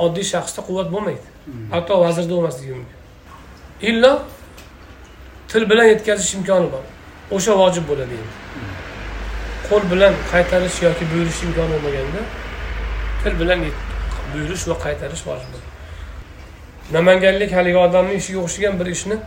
[0.05, 1.27] oddiy shaxsda quvvat bo'lmaydi.
[1.73, 3.02] Hatto vazirda bo'lmasligi mumkin
[3.81, 4.21] illo
[5.47, 6.83] til bilan yetkazish imkoni bor.
[7.31, 8.33] O'sha vojib bo'ladi endi.
[9.69, 12.23] Qo'l bilan qaytarish yoki buyurish imkoni bo'lmaganda
[13.23, 13.59] til bilan
[14.33, 15.69] buyurish va qaytarish vojib bo'ladi.
[16.97, 19.17] Namanganlik haligi odamni ishiga o'xshagan bir ishni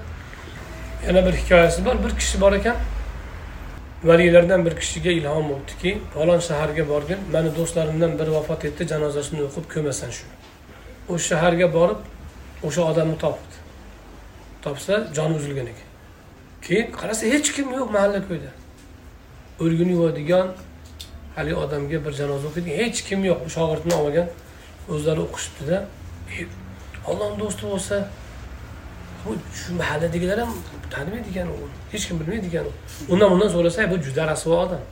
[1.06, 1.96] yana bir hikoyasi bor.
[2.04, 2.76] Bir kishi bor ekan.
[4.04, 9.66] Valiylardan bir kishiga ilhom bo'libdiki falon shaharga borgin mani do'stlarimdan biri vafot etdi janozasini o'qib
[9.74, 10.26] ko'masan shu
[11.14, 12.00] o'sha shaharga borib
[12.68, 13.65] o'sha odamni topibdi
[14.66, 15.88] topsa joni uzilgan ekan.
[16.66, 18.50] Keyin qarasa hech kim yo'q mahalla ko'yda.
[19.62, 20.48] O'lguni yuvadigan
[21.36, 23.40] haligi odamga bir janoza o'qiydigan hech kim yo'q.
[23.56, 24.28] Shogirdni olgan
[24.92, 25.78] o'zlari o'qishibdida.
[26.36, 26.38] E,
[27.10, 27.96] Ollohni do'sti bo'lsa
[29.24, 30.52] bu shu mahalladagilar ham
[30.94, 32.66] tanimaydi ekan u hech kim bilmaydi ekan
[33.12, 34.82] undan bundan so'rasa bu juda rasvo odam.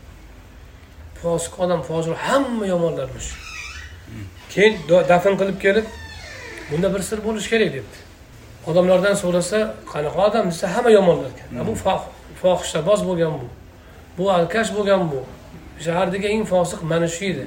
[1.23, 3.29] Fosiq odam fojir hamma yomonlarmish.
[4.53, 4.75] Keyin
[5.11, 5.87] dafn qilib kelib
[6.71, 8.04] bunda bir sir bo'lishi kerak debdi.
[8.71, 9.59] Odamlardan so'rasa
[9.93, 11.67] qanaqa odam desa hamma yomonlar ekan.
[11.69, 11.75] Bu
[12.43, 13.49] fohishaboz bo'lgan bu.
[14.19, 15.21] Bu alkash bo'lgan bu.
[15.85, 17.45] Shahardagi eng fosiq mana shu edi.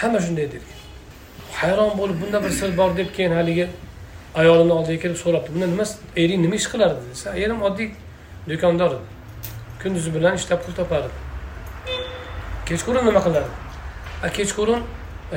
[0.00, 0.78] Hamma shunday derkan
[1.60, 3.66] hayron bo'lib bunda bir sir bor deb keyin haligi
[4.40, 5.48] ayolini oldiga kelib so'rabdi.
[5.54, 5.84] Bunda nima
[6.22, 7.88] ering nima ish qilardi desa erim oddiy
[8.50, 9.06] do'kondor edi.
[9.82, 11.22] Kunduzi bilan ishlab pul topardi
[12.72, 13.52] kechqurun nima qilardi
[14.26, 14.80] a kechqurun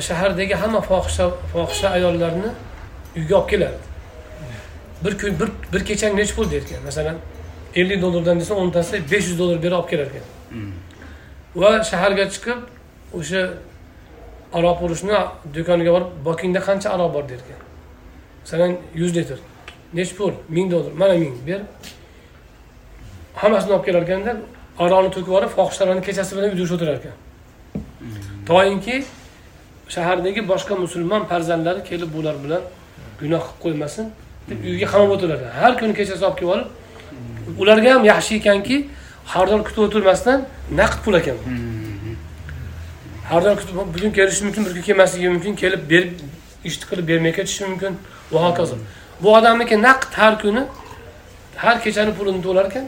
[0.08, 2.50] shahardagi hamma fohisha fohisha ayollarni
[3.16, 3.84] uyga olib kelardi
[5.04, 6.82] bir kun bir bir kechang nechi pul derkan.
[6.84, 7.16] Masalan
[7.74, 10.24] ellik dollardan desa o'ntasi besh yuz dollar berib olib kelar ekan
[11.56, 12.58] va shaharga chiqib
[13.18, 13.42] o'sha
[14.58, 15.18] aroq urishni
[15.54, 17.60] do'koniga borib bokingda qancha aroq bor derkan.
[18.42, 19.38] Masalan yuz litr.
[19.94, 20.32] Nechi pul?
[20.48, 20.92] Ming dollar.
[20.92, 21.36] Mana ming.
[21.46, 21.60] Ber.
[23.34, 24.32] Hammasini olib kelar ekanda
[24.84, 27.16] aroqni to'kib yuborib fohishalarni kechasi bilan uyda o'tirar ekan
[28.48, 28.96] toinki
[29.94, 32.62] shahardagi boshqa musulmon farzandlari kelib bular bilan
[33.20, 34.06] gunoh qilib qo'ymasin
[34.48, 36.68] deb uyga qamab o'tirar ekan har kuni kechasi olib kelib olib
[37.62, 38.76] ularga ham yaxshi ekanki
[39.32, 40.38] har doim kutib o'tirmasdan
[40.80, 41.36] naqd pul ekan.
[43.30, 46.12] Har doim kutib bugun kelishi mumkin bir kun kelmasligi mumkin kelib berib
[46.68, 47.92] ishni qilib bermay ketishi mumkin.
[48.32, 48.76] Va hokazo.
[49.22, 50.62] Bu odamniki naqd har kuni
[51.56, 52.86] har kechani pulini to'lar ekan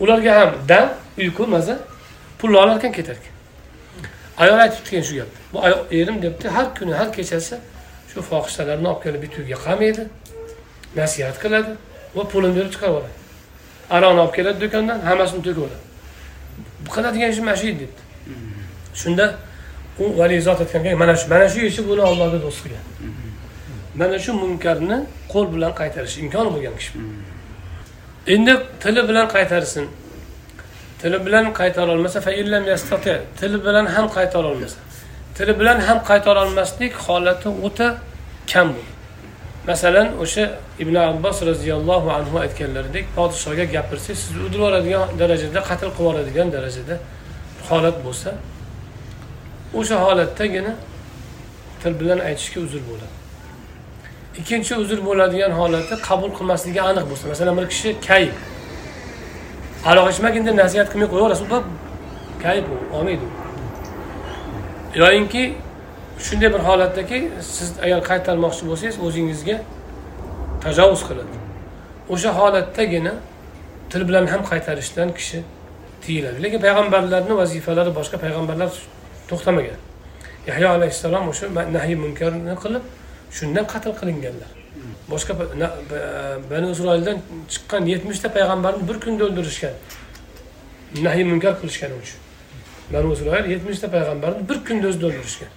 [0.00, 1.78] ularga ham dam uyqu maza
[2.38, 3.34] pulni olar ekan ketar ekan
[4.42, 7.56] ayol aytibdi keyin shu gapni bu ayol erim debdi har kuni har kechasi
[8.10, 10.02] shu fohishalarni olib kelib bitta uyga qamaydi
[11.00, 11.72] nasihat qiladi
[12.16, 13.14] va pulini berib chiqarib yuboradi
[13.96, 15.84] aroqni olib keladi do'kondan hammasini to'kib yuboradi
[16.94, 18.02] qiladigan ishi mana shu edi debdi.
[19.00, 19.24] Shunda
[20.02, 22.84] u valiy zot aytganki mana shu mana shu ishi buni ollohga do'st qilgan
[24.00, 24.98] mana shu munkarni
[25.32, 26.92] qo'l bilan qaytarish imkoni bo'lgan kishi.
[28.34, 29.86] Endi tili bilan qaytarsin.
[31.00, 32.18] Tili bilan qaytara olmasa
[33.40, 34.78] tili bilan ham qaytara olmasa
[35.36, 37.88] tili bilan ham qaytara olmaslik holati o'ta
[38.52, 38.95] kam bo'ldi
[39.66, 40.44] masalan o'sha
[40.82, 46.94] ibn abbos roziyallohu anhu aytganlaridek podshohga gapirsangiz sizni o'ldirib yuboradigan darajada qatl qilib yuboradigan darajada
[47.68, 48.30] holat bo'lsa
[49.78, 50.72] o'sha holatdagina
[51.82, 53.14] til bilan aytishga uzr bo'ladi.
[54.40, 58.34] Ikkinchi uzr bo'ladigan holati qabul qilmasligi aniq bo'lsa masalan bir kishi kayib
[59.90, 61.58] aroq ichmagin nasihat qilmay qo'yaverasiz u
[62.44, 63.30] kayib u olmaydi u.
[65.02, 65.42] Yoyinki
[66.18, 69.56] shunday bir holatdaki siz agar qaytarmoqchi bo'lsangiz o'zingizga
[70.64, 71.36] tajovuz qiladi
[72.14, 73.14] o'sha holatdagina
[73.90, 75.42] til bilan ham qaytarishdan kishi
[76.02, 76.42] tiyiladi.
[76.42, 78.70] Lekin payg'ambarlarni vazifalari boshqa payg'ambarlar
[79.30, 79.78] to'xtamagan.
[80.46, 82.84] Yahyo alayhissalom o'sha nahiy munkarni qilib
[83.38, 84.50] shundan qatl qilinganlar.
[85.12, 85.32] Boshqa
[86.50, 87.16] bani isroildan
[87.52, 89.74] chiqqan yetmishta payg'ambarni bir kunda o'ldirishgan
[91.06, 92.20] nahiy munkar qilishgani uchun
[92.94, 95.52] bani isroil yetmishta payg'ambarni bir kunda o'zida o'ldirishgan.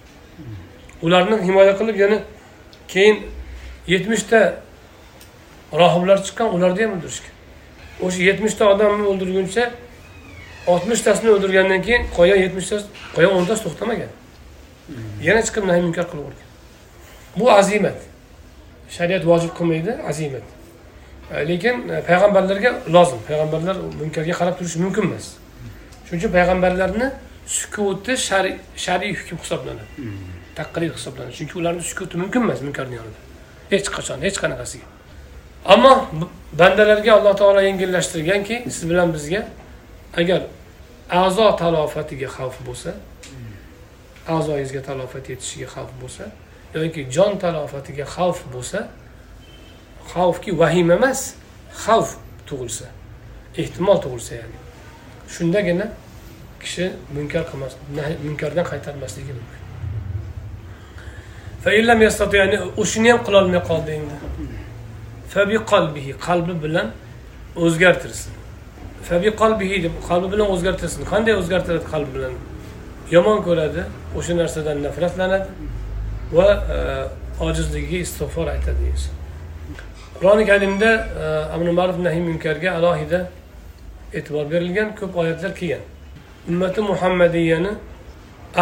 [1.02, 2.18] Ularni himoya qilib yana
[2.88, 3.16] keyin
[3.86, 4.40] yetmishta
[5.72, 7.34] rohiblar chiqqan ularni ham o'ldirishgan.
[8.04, 9.64] O'sha yetmishta odamni o'ldirguncha
[10.72, 14.10] oltmishtasini o'ldirgandan keyin qolgan yetmishtasi qolgan o'ntasi to'xtamagan.
[15.28, 16.48] Yana chiqib nahiy munkar qilavergan
[17.38, 17.98] bu azimat.
[18.96, 20.46] Shariat vojib qilmaydi azimat.
[21.50, 21.76] Lekin
[22.08, 23.20] payg'ambarlarga lozim.
[23.28, 25.26] Payg'ambarlar munkarga qarab turishi mumkin emas.
[26.06, 27.08] Shuning uchun payg'ambarlarni
[27.58, 28.12] sukuti
[28.84, 29.84] shar'iy hukm hisoblanadi
[30.58, 33.20] taqrir hisoblanadi chunki ularni sukuti mumkin emas munkarni yonida
[33.72, 34.86] hech qachon hech qanaqasiga
[35.74, 35.92] ammo
[36.60, 39.42] bandalarga alloh taolo yengillashtirganki siz bilan bizga
[40.20, 40.42] agar
[41.22, 42.90] a'zo talofatiga xavf bo'lsa
[44.34, 46.24] a'zoyingizga talofat yetishiga xavf bo'lsa
[46.74, 48.80] yoki jon talofatiga xavf bo'lsa
[50.12, 51.20] xavfki vahima emas
[51.84, 52.10] xavf
[52.48, 52.86] tug'ilsa
[53.62, 54.58] ehtimol tug'ilsa ya'ni.
[55.34, 55.86] Shundagina
[56.62, 57.72] kishi munkar qilmas
[58.26, 59.59] munkardan qaytarmasligi mumkin
[62.40, 64.14] ya'ni o'shini ham qilolmay qoldi endi
[65.34, 66.86] fabi qalbihi qalbi bilan
[67.64, 68.32] o'zgartirsin
[69.08, 72.34] fabi qalbihi deb qalbi bilan o'zgartirsin qanday o'zgartiradi qalbi bilan
[73.16, 73.82] yomon ko'radi
[74.18, 75.48] o'sha narsadan nafratlanadi
[76.36, 76.48] va
[77.46, 79.14] ojizligiga istig'for aytadi inson
[80.18, 80.90] qur'oni karimda
[81.54, 83.20] amri ma'ruf nahiy munkarga alohida
[84.18, 85.82] e'tibor berilgan ko'p oyatlar kelgan
[86.50, 87.72] ummati muhammadiyani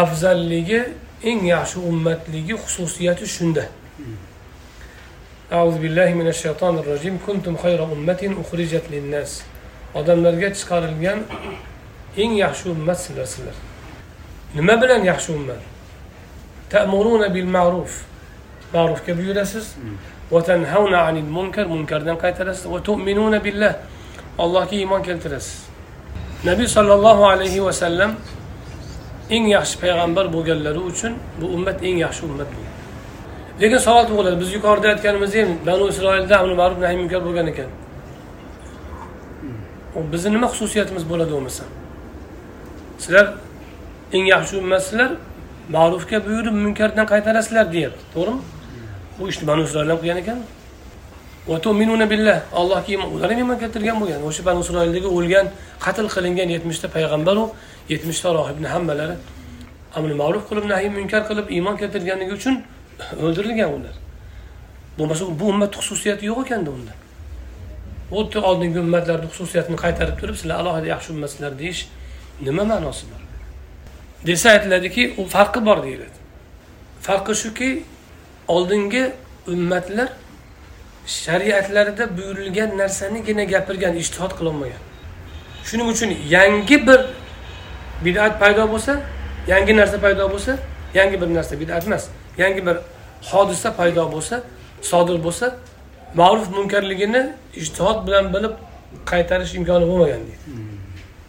[0.02, 0.80] afzalligi
[1.22, 3.64] eng yaxshi ummatligi xususiyati الشندة
[5.52, 9.42] أعوذ بالله من الشيطان الرجيم كنتم خير أمة أخرجت للناس
[9.96, 11.22] أدم نرجع شكار الجن
[12.18, 13.56] إن يحشو ما سلر سلر
[14.56, 15.56] نما بلن يحشو ما
[16.70, 18.02] تأمرون بالمعروف
[18.74, 19.76] معروف كبيرسس
[20.30, 23.74] وتنهون عن المنكر منكر دم قيترس وتؤمنون بالله
[24.40, 25.48] الله كي إيمان كنترس
[26.44, 28.14] نبي صلى الله عليه وسلم
[29.34, 32.78] eng yaxshi payg'ambar bo'lganlari uchun bu ummat eng yaxshi ummat bo'lgan
[33.60, 37.70] lekin savol tug'iladi biz yuqorida aytganimizdek banu isroilda amri ma'ruf nahiy munkar bo'lgan ekan.
[40.12, 41.64] Bizni nima xususiyatimiz bo'ladi bo'lmasa?
[43.02, 43.26] Sizlar
[44.16, 45.10] eng yaxshi ummatsizlar
[45.76, 48.42] ma'rufga buyurib munkardan qaytarasizlar deyapti to'g'rimi?
[49.18, 50.38] Bu ishni banu isroil ham qilgan ekan.
[52.12, 54.20] Billah allohga iymon ular ham iymon keltirgan bo'lgan.
[54.28, 55.46] O'sha banu isroildagi o'lgan
[55.84, 57.44] qatl qilingan yetmishta payg'ambaru
[57.88, 59.16] yetmishta rohibni hammalari
[59.96, 62.54] amri ma'ruf qilib nahiy munkar qilib iymon keltirganligi uchun
[63.24, 63.96] o'ldirilgan ular.
[64.98, 66.92] Bo'lmasa bu ummat xususiyati yo'q ekanda unda.
[68.10, 71.80] Xuddi oldingi ummatlarni xususiyatini qaytarib turib sizlar alohida yaxshi ummatsizlar deyish
[72.46, 73.22] nima ma'nosi bor?
[74.26, 76.18] Desa aytiladiki u farqi bor deyiladi.
[77.06, 77.70] Farqi shuki
[78.48, 79.04] oldingi
[79.52, 80.08] ummatlar
[81.06, 84.82] shariatlarida buyurilgan narsanigina gapirgan ishtihod qilolmagan.
[85.68, 87.00] Shuning uchun yangi bir
[88.04, 89.00] bid'at paydo bo'lsa
[89.46, 90.58] yangi narsa paydo bo'lsa
[90.94, 92.08] yangi bir narsa bid'at emas.
[92.38, 92.76] Yangi bir
[93.22, 94.42] hodisa paydo bo'lsa
[94.82, 95.56] sodir bo'lsa
[96.14, 97.22] ma'ruf munkarligini
[97.54, 98.54] ishtihod bilan bilib
[99.06, 100.38] qaytarish imkoni bo'lmagan deydi.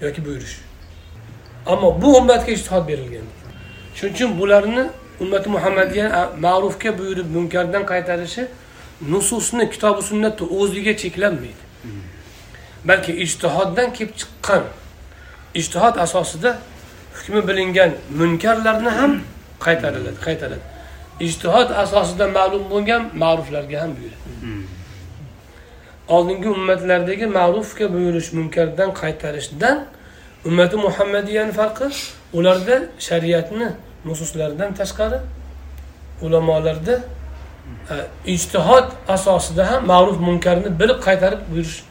[0.02, 0.58] Yoki buyurish.
[1.66, 3.28] Ammo bu ummatga ishtihod berilgan
[3.96, 4.84] shuning uchun bularni
[5.20, 8.48] ummati muhammadiya ma'rufga buyurib munkardan qaytarishi
[9.12, 11.64] nususni kitobi sunnatni o'ziga cheklanmaydi.
[12.86, 14.64] Balki ijtihoddan kelib chiqqan
[15.56, 16.58] ijtihod asosida
[17.14, 19.22] hukmi bilingan munkarlarni ham
[19.66, 20.66] qaytariladi qaytaradi.
[21.20, 24.20] Ijtihod asosida ma'lum bo'lgan ma'ruflarga ham buyuradi.
[26.08, 29.86] Oldingi ummatlardagi ma'rufga buyurish munkardan qaytarishdan
[30.46, 31.88] ummati muhammadiyani farqi
[32.34, 33.70] ularda shariatni
[34.06, 35.20] nususlaridan tashqari
[36.22, 36.96] ulamolarda
[38.26, 41.84] ijtihod asosida ham ma'ruf munkarni bilib qaytarib buyurish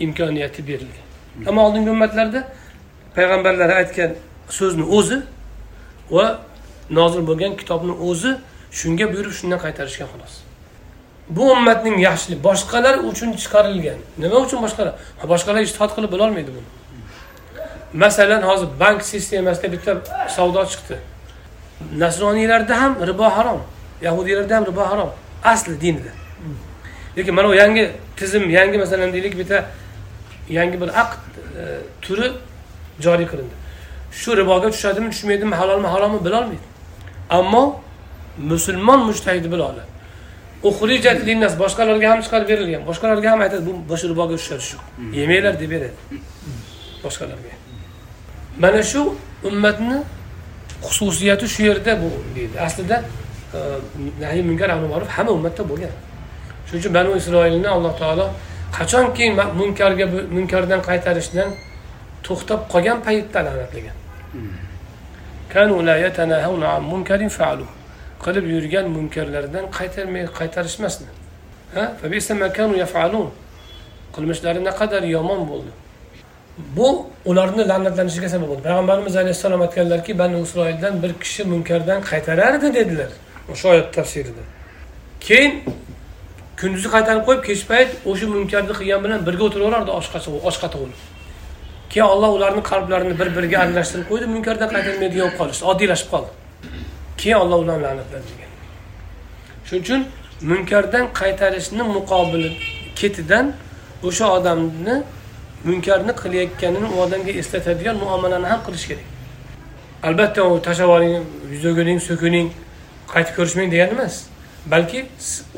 [0.00, 1.06] imkoniyati berilgan.
[1.48, 2.40] Ammo oldingi ummatlarda
[3.16, 4.10] payg'ambarlar aytgan
[4.58, 5.18] so'zni o'zi
[6.10, 6.26] va
[6.90, 8.32] nozil bo'lgan kitobni o'zi
[8.78, 10.34] shunga buyurib shundan qaytarishgan xolos.
[11.36, 13.98] Bu ummatning yaxshilik boshqalar uchun chiqarilgan.
[14.18, 14.94] Nima uchun boshqalar?
[15.32, 16.68] Boshqalar ijtihod qilib bilolmaydi buni.
[18.04, 19.92] Masalan hozir bank sistemasida bitta
[20.36, 20.96] savdo chiqdi.
[22.02, 23.60] Nasroniylarda ham ribo harom
[24.06, 25.10] yahudiylarda ham ribo harom.
[25.44, 26.12] Asli dinida.
[27.16, 29.64] Lekin mana bu yangi tizim yangi masalan deylik bitta
[30.48, 31.22] yangi bir aqd
[31.60, 31.62] e,
[32.02, 32.32] turi
[33.00, 33.54] joriy qilindi.
[34.20, 36.66] Shu riboga tushadimi tushmaydimi halolmi harommi bilolmaydi.
[37.30, 37.80] Ammo
[38.38, 39.90] musulmon mushtahidi bila oladi.
[40.68, 44.76] Uxrijat linnas boshqalarga ham chiqarib berilgan boshqalarga ham aytadi bu shu riboga tushadi shu.
[45.18, 45.96] Yemanglar deb beradi.
[47.04, 47.52] Boshqalarga.
[48.62, 49.00] Mana shu
[49.48, 49.98] ummatni
[50.86, 52.56] xususiyati shu yerda bu deydi.
[52.66, 52.96] Aslida
[53.54, 53.58] e,
[54.20, 55.92] nahiy munkar ma'ruf hamma ummatda bo'lgan.
[56.66, 58.26] Shuning uchun banu isroilni alloh taolo
[58.78, 59.24] qachonki
[59.60, 60.06] munkarga
[60.36, 61.48] munkardan qaytarishdan
[62.28, 63.96] to'xtab qolgan paytda la'natlagan.
[68.24, 71.08] Qilib yurgan munkarlardan qaytarmay qaytarishmasdi.
[74.14, 75.72] Qilmishlari naqadar yomon bo'ldi.
[76.76, 76.88] Bu
[77.30, 78.62] ularni la'natlanishiga sabab bo'ldi.
[78.68, 83.10] Payg'ambarimiz alayhissalom aytganlarki banu isroildan bir kishi munkardan qaytarardi dedilar.
[83.52, 84.42] O'sha oyat tafsirida.
[85.26, 85.52] Keyin
[86.60, 89.90] kunduzi qaytarib qo'yib kech payt o'sha munkarni qilgan bilan birga o'tiraverardi
[90.50, 90.98] oshqata bo'lib.
[91.90, 96.30] Keyin olloh ularni qalblarini bir biriga aralashtirib qo'ydi munkardan qaytarmaydigan bo'lib qolishdi oddiylashib qoldi.
[97.20, 98.50] Keyin olloh ularni la'natladi degan.
[99.66, 100.00] Shuning uchun
[100.50, 102.50] munkardan qaytarishni muqobili
[103.00, 103.46] ketidan
[104.08, 104.96] o'sha odamni
[105.68, 109.06] munkarni qilayotganini u odamga eslatadigan muomalani ham qilish kerak.
[110.08, 111.14] Albatta u tashlab oling
[111.52, 112.48] yuz o'giring so'kining
[113.12, 114.14] qaytib ko'rishmang degani emas
[114.72, 115.00] balki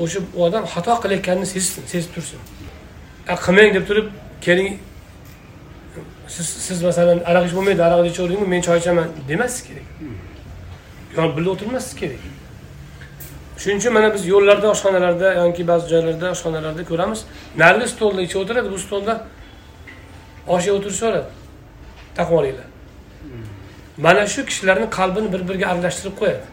[0.03, 2.41] o'sha odam xato qilayotganini sezsin sezib tursin.
[3.45, 4.07] Qilmang deb turib
[4.47, 4.71] keling
[6.29, 9.87] siz siz masalan aroq ichib bo'lmaydi aroq ichaveringmi men choy ichaman demaslik kerak.
[11.17, 12.23] Yonib birga o'tirmaslik kerak.
[13.63, 17.21] Shuning uchun mana biz yo'llarda oshxonalarda yoki ba'zi joylarda oshxonalarda ko'ramiz
[17.63, 19.15] narigi stolda ichib o'tiradi bu stolda
[20.55, 21.31] osh yeb o'tirishaveradi
[22.19, 22.69] taqvolinglar.
[24.05, 26.45] Mana shu kishilarni qalbini bir biriga aralashtirib qo'yadi.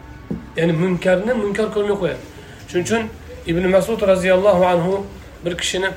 [0.59, 2.23] Ya'ni munkarni munkar ko'rmay qo'yadi.
[2.69, 3.03] Shuning uchun
[3.51, 4.93] ibn masud roziyallohu anhu
[5.45, 5.89] bir kishini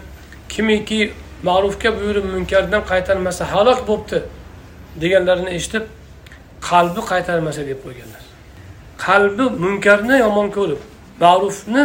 [0.49, 4.23] kimiki ma'rufga buyurib munkardan qaytarmasa halok bo'libdi
[5.03, 5.85] deganlarini eshitib
[6.71, 8.23] qalbi qaytarmasa deb qo'yganlar.
[9.07, 10.81] Qalbi munkarni yomon ko'rib
[11.21, 11.85] ma'rufni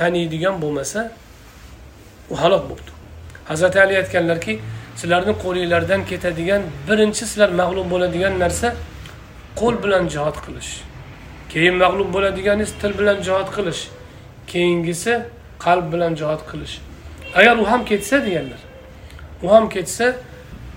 [0.00, 1.00] taniydigan bo'lmasa
[2.30, 2.92] u halok bo'libdi
[3.50, 4.60] hazrati ali aytganlarki
[4.96, 8.68] sizlarni qo'linglardan ketadigan birinchi sizlar mag'lub bo'ladigan narsa
[9.60, 10.70] qo'l bilan jihod qilish.
[11.52, 13.82] Keyin mag'lub bo'ladiganingiz til bilan jihod qilish
[14.52, 15.12] keyingisi
[15.64, 16.74] qalb bilan jihod qilish.
[17.34, 18.60] Agar u ham ketsa deganlar.
[19.42, 20.14] U ham ketsa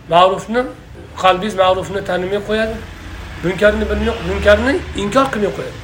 [0.10, 0.64] ma'rufni
[1.22, 2.76] qalbingiz ma'rufni tanimay qo'yadi.
[3.44, 5.78] Munkarni bilmay munkarni inkor qilmay qo'yadi.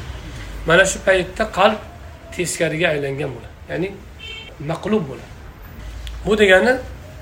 [0.68, 1.80] Mana shu paytda qalb
[2.36, 3.54] teskariga aylangan bo'ladi.
[3.72, 3.90] Ya'ni
[4.72, 5.32] maqlub bo'ladi.
[6.26, 6.74] Bu degani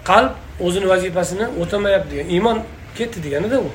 [0.09, 0.31] qalb
[0.65, 2.57] o'zini vazifasini o'tamayapti degan iymon
[2.97, 3.69] ketdi deganida u.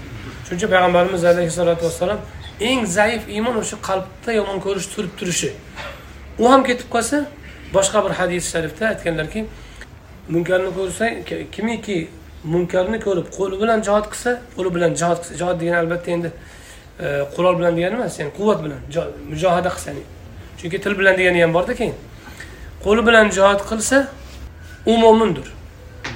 [0.45, 2.21] Shuning uchun payg'ambarimiz alayhissalotu vassalom
[2.61, 5.51] eng zaif iymon o'sha qalbda yomon ko'rish turib turishi.
[6.43, 7.17] U ham ketib qolsa
[7.77, 9.41] boshqa bir hadis sharifda aytganlarki
[10.29, 11.15] munkarni ko'rsang
[11.53, 12.09] kimiki
[12.45, 16.31] munkarni ko'rib qo'li bilan jihod qilsa qo'li bilan jihod qilsa jihod degani albatta endi
[17.05, 17.07] e,
[17.37, 18.81] qurol bilan degani emas ya'ni quvvat bilan
[19.31, 19.91] mujohada qilsa
[20.59, 21.95] chunki til bilan degani ham borda keyin.
[22.85, 24.09] Qo'li bilan jihod qilsa
[24.87, 25.47] u mo'mindir.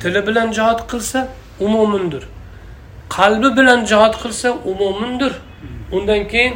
[0.02, 1.28] Tili bilan jihod qilsa
[1.60, 2.22] u mo'mindir.
[3.16, 5.32] Qalbi bilan jihod qilsa u mo'mindir.
[5.92, 6.54] Undan keyin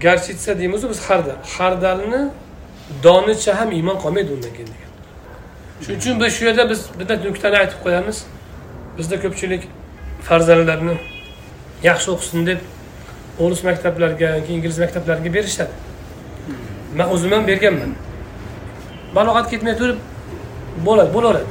[0.00, 2.22] garchitsa deymizu biz hardal hardalni
[3.04, 4.87] donicha ham iymon qolmaydi undan keyin degan.
[5.82, 8.18] Shuning uchun biz shu yerda biz bitta nuqtani aytib qo'yamiz.
[8.98, 9.62] Bizda ko'pchilik
[10.28, 10.94] farzandlarni
[11.88, 12.58] yaxshi o'qisin deb
[13.44, 15.72] o'ris maktablariga yoki ingliz maktablariga berishadi.
[16.98, 17.92] Man o'zim ham berganman.
[19.16, 19.98] Balog'at ketmay turib
[20.86, 21.50] bo'ladi bo'laveradi.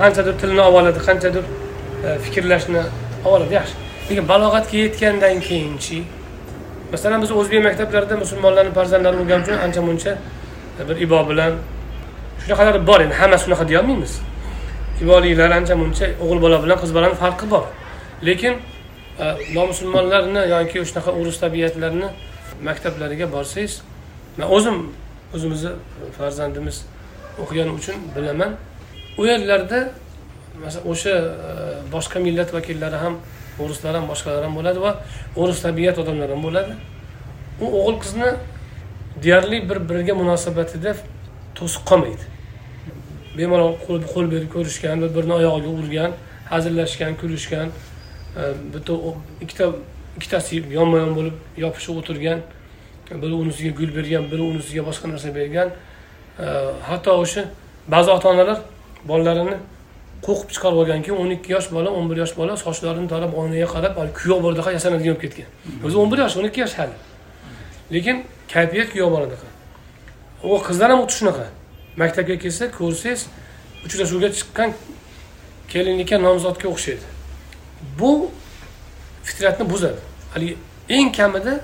[0.00, 1.44] Qanchadir tilni olib oladi qanchadir
[2.06, 3.74] e, fikrlashni olib oladi yaxshi.
[4.10, 5.98] Lekin balog'atga yetgandan keyinchi
[6.92, 10.12] masalan biz o'zbek maktablarida musulmonlarni farzandlarini o'rganish uchun ancha muncha
[10.80, 11.52] e, bir ibo bilan
[12.44, 14.12] shunaqalar bor endi hammasi shunaqa deyolmaymiz.
[15.02, 17.64] Iboliklar ancha muncha o'g'il bola bilan qiz bolani farqi bor.
[18.26, 18.54] Lekin
[19.22, 19.24] e,
[19.56, 22.08] nomusulmonlarni yoki shunaqa urus tabiatlarni
[22.68, 23.72] maktablariga borsangiz
[24.38, 24.76] man o'zim
[25.34, 25.72] o'zimizni
[26.18, 26.76] farzandimiz
[27.42, 28.50] o'qigani uchun bilaman.
[29.20, 29.78] U yerlarda
[30.64, 31.14] masalan o'sha
[31.48, 31.50] e,
[31.94, 33.14] boshqa millat vakillari ham
[33.62, 34.92] o'rislar ham boshqalar ham bo'ladi va
[35.40, 36.72] o'ris tabiat odamlar ham bo'ladi.
[37.64, 38.30] U o'g'il qizni
[39.24, 40.92] deyarli bir biriga munosabatida
[41.58, 42.33] to'siq qolmaydi.
[43.38, 46.12] Bemalol qo'l berib ko'rishgan bir birini oyog'iga urgan
[46.52, 47.68] hazillashgan kulishgan
[48.40, 48.42] e,
[48.74, 48.94] bitta
[49.44, 49.66] ikkita
[50.18, 52.38] ikkitasi yonma yon bo'lib yopishib o'tirgan
[53.10, 55.68] biri unisiga gul bergan biri unisiga boshqa narsa bergan.
[56.38, 56.46] E,
[56.88, 57.44] hatto o'sha
[57.88, 58.58] ba'zi ota onalar
[59.08, 59.56] bolalarini
[60.26, 63.98] qo'qib chiqarib olganki o'n ikki yosh bola o'n bir yosh bola sochlarini tarab oynaga qarab
[64.20, 65.48] kuyov boladaqa yasanadigan bo'lib ketgan.
[65.84, 66.96] O'zi o'n bir yosh o'n ikki yosh hali.
[67.94, 68.24] Lekin
[68.54, 69.48] kayfiyat kuyov boladaqa
[70.44, 71.46] u qizlar ham xuddi shunaqa.
[71.96, 73.26] Maktabga kelsa ko'rsangiz
[73.86, 74.70] uchrashuvga chiqqan
[75.72, 77.06] kelinlikka nomzodga o'xshaydi.
[77.98, 78.30] Bu
[79.24, 80.00] fitratni buzadi.
[80.34, 80.56] Haligi
[80.88, 81.54] eng kamida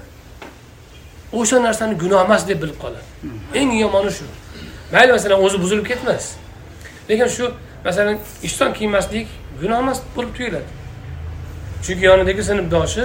[1.32, 3.04] o'sha narsani gunoh emas deb bilib qoladi.
[3.54, 4.24] Eng yomoni shu.
[4.92, 6.24] Mayli masalan o'zi buzilib ketmas.
[7.08, 7.44] Lekin shu
[7.84, 9.28] masalan ishton kiymaslik
[9.60, 10.70] gunoh emas bo'lib tuyuladi.
[11.84, 13.04] Chunki yonidagi sinfdoshi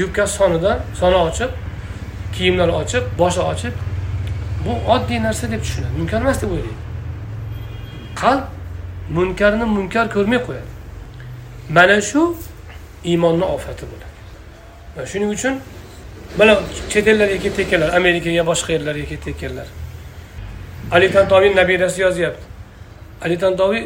[0.00, 1.50] yubkasi sonidan soni ochiq
[2.34, 3.74] kiyimlari ochiq boshi ochiq
[4.64, 5.92] bu oddiy narsa deb tushunadi.
[5.98, 6.80] Munkar emas deb o'ylaydi.
[8.20, 8.44] Qalb
[9.16, 10.70] munkarni munkar ko'rmay qo'yadi.
[11.76, 12.36] Mana shu
[13.04, 15.06] iymonni ofati bo'ladi.
[15.10, 15.54] Shuning uchun
[16.38, 16.58] mana
[16.92, 19.68] chet ellarga ketayotganlar amerikaga boshqa yerlarga ketayotganlar
[20.92, 22.44] ali tantoviy nabirasi yozyapti.
[23.24, 23.82] Ali tantoviy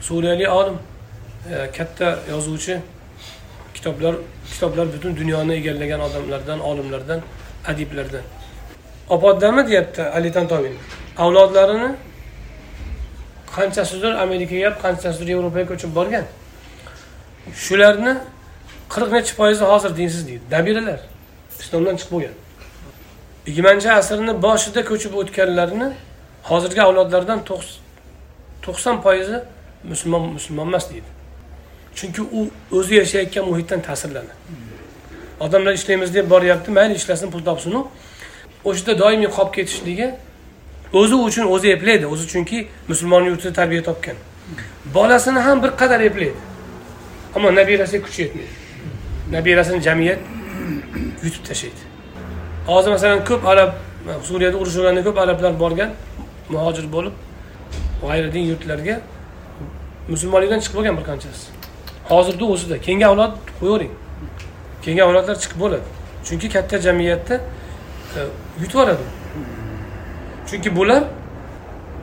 [0.00, 0.76] suriyalik olim
[1.52, 2.78] e, katta yozuvchi
[3.74, 4.14] kitoblar
[4.50, 7.20] kitoblar butun dunyoni egallagan odamlardan olimlardan
[7.66, 8.22] adiblardan.
[9.14, 10.76] Opoddami deyapti ali tantoviy
[11.18, 11.90] avlodlarini
[13.56, 16.24] qanchasidir amerikaga qanchasidir yevropaga ko'chib borgan.
[17.64, 18.12] Shularni
[18.94, 20.44] qirq nechi foizi hozir dinsiz deydi.
[20.50, 21.00] Dabiralar.
[21.62, 22.34] Islomdan chiqib bo'lgan.
[23.48, 25.88] Yigirmanchi asrni boshida ko'chib o'tganlarni
[26.50, 27.38] hozirgi avlodlardan
[28.64, 29.38] to'qson foizi
[29.90, 31.10] musulmon musulmon emas deydi.
[31.98, 32.40] Chunki u
[32.78, 34.34] o'zi yashayotgan muhitdan ta'sirlanadi
[35.40, 37.80] odamlar ishlaymiz deb boryapti mayli ishlasin pul topsinu.
[38.64, 40.08] O'shada doimiy qolib ketishligi
[40.92, 44.16] o'zi uchun o'zi eplaydi o'zi chunki musulmon yurtida tarbiya topgan.
[44.94, 46.34] Bolasini ham bir qadar eplaydi.
[47.36, 48.54] Ammo nabirasiga kuchi yetmaydi.
[49.32, 50.18] Nabirasini jamiyat
[51.24, 51.82] yutib tashlaydi.
[52.66, 53.70] Hozir masalan ko'p arab
[54.28, 55.90] suriyada urush bo'lganda ko'p arablar borgan
[56.48, 57.14] muhojir bo'lib
[58.02, 59.00] g'ayridin yurtlarga
[60.08, 61.46] musulmonlikdan chiqib bo'lgan bir qanchasi.
[62.10, 62.76] Hozirni o'zida.
[62.86, 63.92] Keyingi avlod qo'yavering.
[64.82, 65.86] Keyingi avlodlar chiqib bo'ladi.
[66.26, 67.40] Chunki katta jamiyatda
[68.16, 68.28] Э,
[68.60, 69.04] yutib yuboradi.
[70.48, 71.04] Chunki bular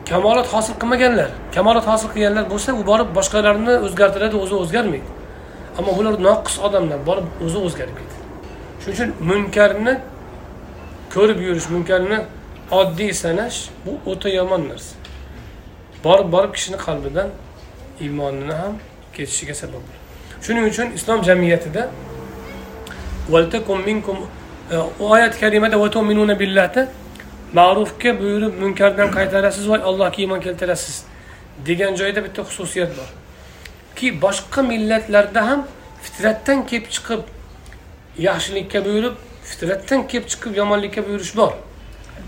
[0.10, 1.30] kamolot hosil qilmaganlar.
[1.56, 5.10] Kamolot hosil qilganlar bo'lsa u borib boshqalarni o'zgartiradi o'zi o'zgarmaydi.
[5.78, 8.26] Ammo bular noqis odamlar borib o'zi o'zgarib ketadi
[8.86, 9.94] shuning uchun munkarni
[11.14, 12.20] ko'rib yurish munkarni
[12.72, 14.96] oddiy sanash bu o'ta yomon narsa.
[16.04, 17.30] Borib borib kishini qalbidan
[18.02, 18.74] iymonini ham
[19.14, 20.02] ketishiga sabab bo'ladi.
[20.46, 21.90] Shuning uchun islom jamiyatida
[25.00, 25.78] oyat karimada
[26.40, 26.88] billahda
[27.54, 31.04] ma'rufga buyurib munkardan qaytarasiz va allohga iymon keltirasiz
[31.66, 33.10] degan joyda bitta xususiyat bor
[33.96, 35.68] ki boshqa millatlarda ham
[36.04, 37.22] fitratdan kelib chiqib
[38.28, 41.54] yaxshilikka buyurib fitratdan kelib chiqib yomonlikka buyurish bor.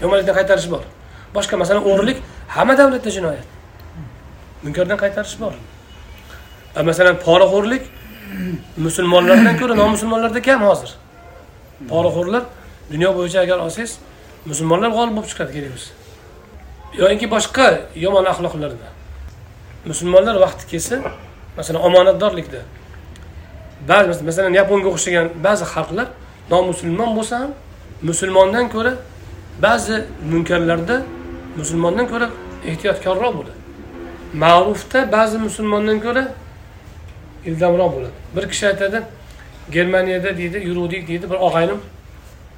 [0.01, 0.83] Yomonlikdan qaytarish bor.
[1.35, 2.17] Boshqa masalan o'g'irlik
[2.55, 3.47] hamma davlatda jinoyat.
[4.63, 5.53] Munkardan qaytarish bor.
[6.77, 7.83] E, masalan poraxo'rlik
[8.77, 10.95] musulmonlardan ko'ra nomusulmonlarda kam hozir.
[11.91, 12.43] Poraxo'rlar
[12.91, 13.93] dunyo bo'yicha agar olsangiz
[14.49, 15.91] musulmonlar g'olib bo'lib chiqadi kerak bo'lsa
[17.36, 18.88] boshqa yomon axloqlarda.
[19.86, 20.95] Musulmonlar vaqti kelsa
[21.57, 22.61] masalan omonatdorlikda.
[23.89, 26.07] Ba'zi masalan yaponga o'xshagan ba'zi xalqlar
[26.51, 27.51] nomusulmon bo'lsa ham
[28.09, 28.93] musulmondan ko'ra
[29.65, 29.95] ba'zi
[30.32, 30.95] munkarlarda
[31.59, 32.28] musulmondan ko'ra
[32.69, 33.59] ehtiyotkorroq bo'ladi.
[34.43, 36.23] Ma'rufda ba'zi musulmondan ko'ra
[37.49, 38.17] ildamroq bo'ladi.
[38.36, 38.99] Bir kishi aytadi
[39.72, 41.30] germaniyada deydi yuruvdik deydi.
[41.32, 41.80] Bir og'aynim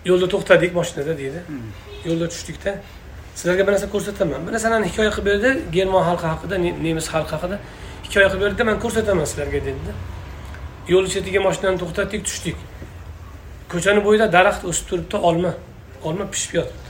[0.05, 1.39] yo'lda to'xtadik mashinada deydi.
[2.05, 2.71] Yo'lda tushdikda.
[3.35, 4.47] Sizlarga bir narsa ko'rsataman.
[4.47, 6.55] Bir narsani hikoya qilib berdi german xalqi haqida
[6.85, 7.59] nemis xalqi haqida.
[8.05, 9.93] Hikoya qilib berdida man ko'rsataman sizlarga dedida
[10.93, 12.57] yo'l chetiga mashinani to'xtatdik tushdik.
[13.71, 15.51] Ko'chani bo'yida daraxt o'sib turibdi olma
[16.07, 16.87] olma pishib yotibdi.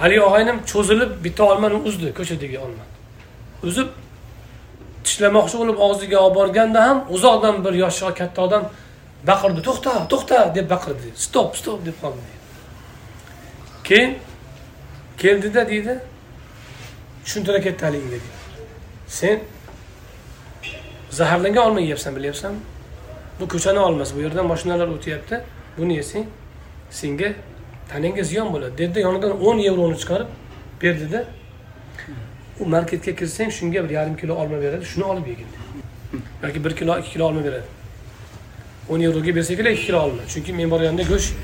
[0.00, 2.84] Haligi og'aynim cho'zilib bitta olmani uzdi ko'chadagi olma.
[3.68, 3.88] Uzib
[5.06, 8.62] tishlamoqchi bo'lib og'ziga olib borganda ham uzoqdan bir yoshi katta odam
[9.26, 12.32] baqirdi to'xta to'xta deb baqirdi stop stop deb qoldi.
[13.84, 14.18] Keyin
[15.18, 15.98] keldida deydi
[17.24, 18.28] tushuntira ketdi haligi dedi.
[19.06, 19.40] Sen
[21.10, 22.58] zaharlangan olma yeyapsan bilyapsanmi
[23.40, 25.40] bu ko'chani olmasi bu yerdan mashinalar o'tyapti.
[25.78, 26.26] Buni yesang
[26.90, 27.32] senga
[27.90, 30.26] tanangga ziyon bo'ladi dedida yonidan o'n yevroni chiqarib
[30.82, 31.24] berdida
[32.60, 35.46] u marketga kirsang shunga bir yarim kilo olma beradi shuni olib yegin
[36.42, 37.81] yoki bir kilo ikki kilo olma beradi.
[38.88, 41.34] O'n yevroga bersa kerak ikki kilo olma chunki men borganda go'sht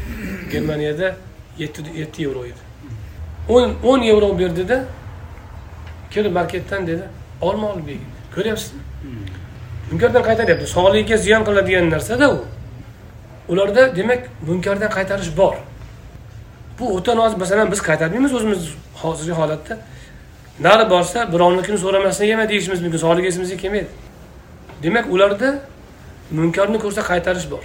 [0.52, 1.16] germaniyada
[1.58, 2.62] yetti yetti yevro edi.
[3.48, 4.84] O'n o'n yevro berdida
[6.10, 7.02] kelib marketdan dedi
[7.40, 8.82] olma olib yegin ko'ryapsizmi
[9.90, 10.66] munkardan qaytaryapti.
[10.66, 12.44] Sog'ligiga ziyon qiladigan narsada u.
[13.48, 15.54] Ularda demak munkardan qaytarish bor.
[16.78, 18.60] Bu o'ta nozik masalan biz qaytarmaymiz o'zimiz
[19.02, 19.78] hozirgi holatda.
[20.60, 23.90] Nari borsa birovnikini so'ramasdan yema deyishimiz mumkin sog'liq esimizga kelmaydi.
[24.82, 25.48] Demak ularda
[26.30, 27.64] munkarni ko'rsa qaytarish bor.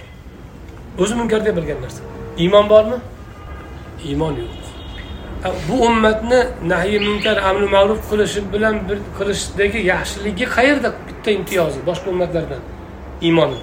[0.98, 2.02] O'zi munkar deb bilgan narsa.
[2.38, 2.98] Iymon bormi?
[4.08, 4.52] Iymon yo'q.
[5.68, 6.40] Bu ummatni
[6.72, 10.88] nahiy munkar amri ma'ruf qilishi bilan bir qilishdagi yaxshiligi qayerda?
[11.08, 12.62] Bitta imtiyozi boshqa ummatlardan.
[13.22, 13.58] Iymoni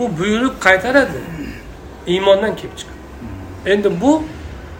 [0.00, 1.20] u buyruq qaytaradi.
[2.06, 2.96] Iymondan kelib chiqib.
[3.72, 4.22] Endi bu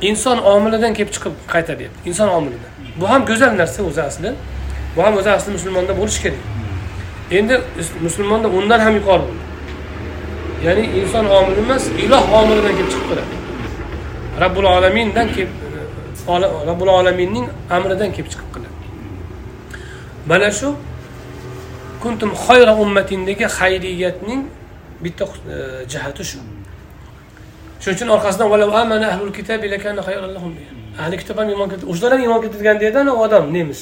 [0.01, 2.09] inson omilidan kelib chiqib qaytaryapti.
[2.09, 2.73] Inson omilidan.
[3.01, 4.31] Bu ham go'zal narsa o'zi asli.
[4.97, 6.43] Bu ham o'zi asli musulmonda bo'lishi kerak.
[7.39, 7.55] Endi
[8.07, 9.51] musulmonda undan ham yuqori bo'ladi
[10.67, 13.35] ya'ni inson omili emas iloh omilidan kelib chiqib turadi.
[14.43, 15.53] Robbul olamindan kelib
[16.69, 18.77] robbul olaminning amridan kelib chiqib qiladi.
[20.31, 20.69] Mana shu
[22.03, 24.41] kuntum xayra ummatindagi xayriyatning
[25.05, 25.57] bitta e,
[25.93, 26.39] jihati shu.
[27.83, 28.47] Shuning uchun orqasidan
[31.03, 33.81] ahli kitob ham iymon keltirdi o'shalar ham iymon keltirgan deydi odam nemis.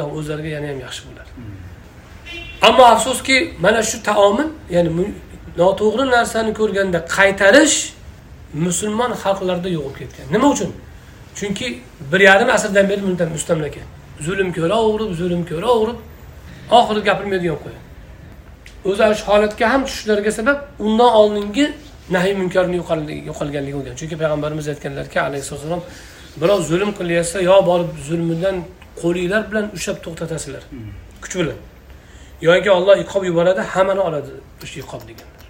[0.00, 0.12] Lahum.
[0.18, 1.17] O'zlariga yana ham yaxshi bo'lar
[2.62, 4.90] ammo afsuski mana shu taomil ya'ni
[5.60, 7.76] noto'g'ri narsani ko'rganda qaytarish
[8.66, 10.26] musulmon xalqlarda yo'qolib ketgan.
[10.34, 10.70] Nima uchun?
[11.38, 11.66] Chunki
[12.12, 13.02] bir yarim asrdan beri
[13.36, 13.82] mustamlaka.
[14.26, 15.98] Zulm ko'raverib zulm ko'raverib
[16.78, 17.88] oxiri gapirmaydigan qo'yadi
[18.88, 21.64] o'zi ana shu holatga ham tushishlariga sabab undan oldingi
[22.14, 22.76] nahiy munkarni
[23.30, 23.94] yo'qolganligi bo'lgan.
[24.00, 25.82] Chunki payg'ambarimiz aytganlarki alayhissalom
[26.40, 28.56] birov zulm qilayotsa yo borib zulmidan
[29.02, 30.62] qo'linglar bilan ushlab to'xtatasizlar.
[31.22, 31.58] Kuch bilan.
[32.40, 34.30] Yoki olloh iqob yuboradi hammani oladi
[34.62, 35.44] o'sha iqob deganlar.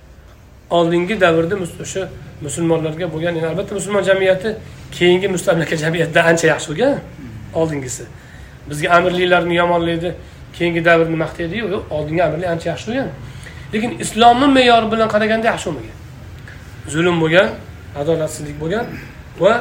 [0.70, 2.02] Oldingi davrda o'sha
[2.46, 4.56] musulmonlarga bo'lgan albatta musulmon jamiyati
[4.96, 6.98] keyingi mustamlaka jamiyatdan ancha yaxshi bo'lgan
[7.60, 8.04] oldingisi.
[8.70, 10.14] Bizga amirliklarni yomonlaydi
[10.56, 13.08] keyingi davrni maqtaydiyu yo'q oldingi amirlik ancha yaxshi bo'lgan.
[13.72, 15.96] Lekin islomni me'yori bilan qaraganda yaxshi bo'lmagan.
[16.94, 17.48] Zulm bo'lgan
[18.00, 18.86] adolatsizlik bo'lgan
[19.42, 19.52] va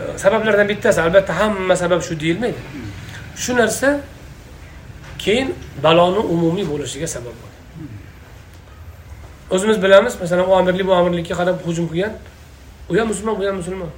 [0.00, 2.60] e, sabablardan bittasi albatta hamma sabab shu deyilmaydi.
[3.42, 3.88] Shu narsa
[5.24, 5.48] keyin
[5.84, 7.58] baloni umumiy bo'lishiga sabab bo'ldi.
[9.54, 12.12] O'zimiz bilamiz masalan u amirlik bu amirlikka qarab hujum qilgan.
[12.90, 13.90] U ham musulmon bu ham musulmon.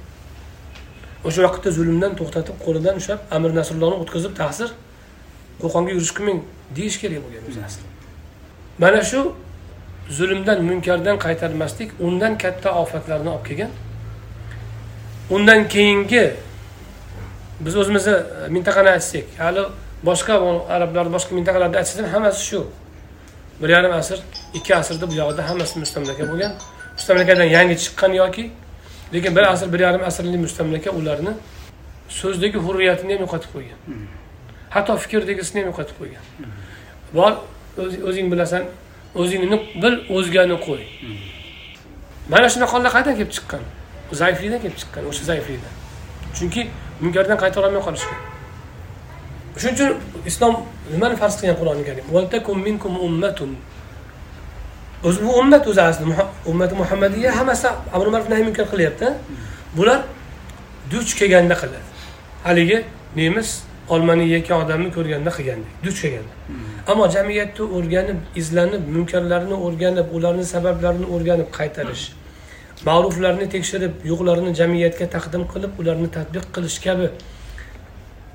[1.27, 4.69] O'sha vaqtda zulmdan to'xtatib qo'lidan ushlab amir nasrullohni o'tkazib ta'sir
[5.61, 6.39] qo'qonga yurish qilmang
[6.77, 7.85] deyish kerak bo'lgan o'zi asli
[8.81, 9.21] mana shu
[10.09, 13.71] zulmdan munkardan qaytarmaslik undan katta ofatlarni olib kelgan.
[15.29, 16.23] Undan keyingi
[17.59, 19.63] biz o'zimizni e, mintaqani aytsak hali
[20.03, 20.33] boshqa
[20.69, 22.65] arablarni boshqa mintaqalarda aytsak ham hammasi shu.
[23.61, 24.19] Bir yarim asr
[24.53, 26.53] ikki asrda bu yoqda hammasi mustamlaka bo'lgan.
[26.97, 28.51] Mustamlakadan yangi chiqqan yoki
[29.13, 31.33] lekin bir asr bir yarim asrlik mustamlaka ularni
[32.19, 33.79] so'zdagi hurriyatini ham yo'qotib qo'ygan.
[34.75, 36.23] Hatto fikrdagisini ham yo'qotib qo'ygan.
[37.17, 37.31] Bor
[38.09, 38.63] o'zing bilasan
[39.21, 40.83] o'zingni bil o'zgani qo'y.
[42.33, 43.61] Mana shunaqalar qayerdan kelib chiqqan?
[44.21, 45.73] Zaiflikdan kelib chiqqan o'sha zaiflikdan.
[46.37, 46.61] Chunki
[47.03, 48.19] munkardan qaytara olmay qolishgan
[49.59, 49.91] shuning uchun
[50.29, 50.53] islom
[50.93, 52.05] nimani farz qilgan qur'oni karim
[55.03, 56.05] o'zi bu ummat o'zi asli
[56.51, 59.07] ummati muhammadiya hammasi amri ma'ruf nahiy munkar qilyapti
[59.77, 59.99] bular
[60.91, 61.87] duch kelganda qiladi
[62.47, 62.77] haligi
[63.15, 63.49] nemis
[63.93, 66.33] olmani yeyotgan odamni ko'rganda qilgandek duch kelganda
[66.91, 72.03] ammo jamiyatni o'rganib izlanib munkarlarni o'rganib ularni sabablarini o'rganib qaytarish
[72.89, 77.07] ma'ruflarni tekshirib yo'qlarini jamiyatga taqdim qilib ularni tadbiq qilish kabi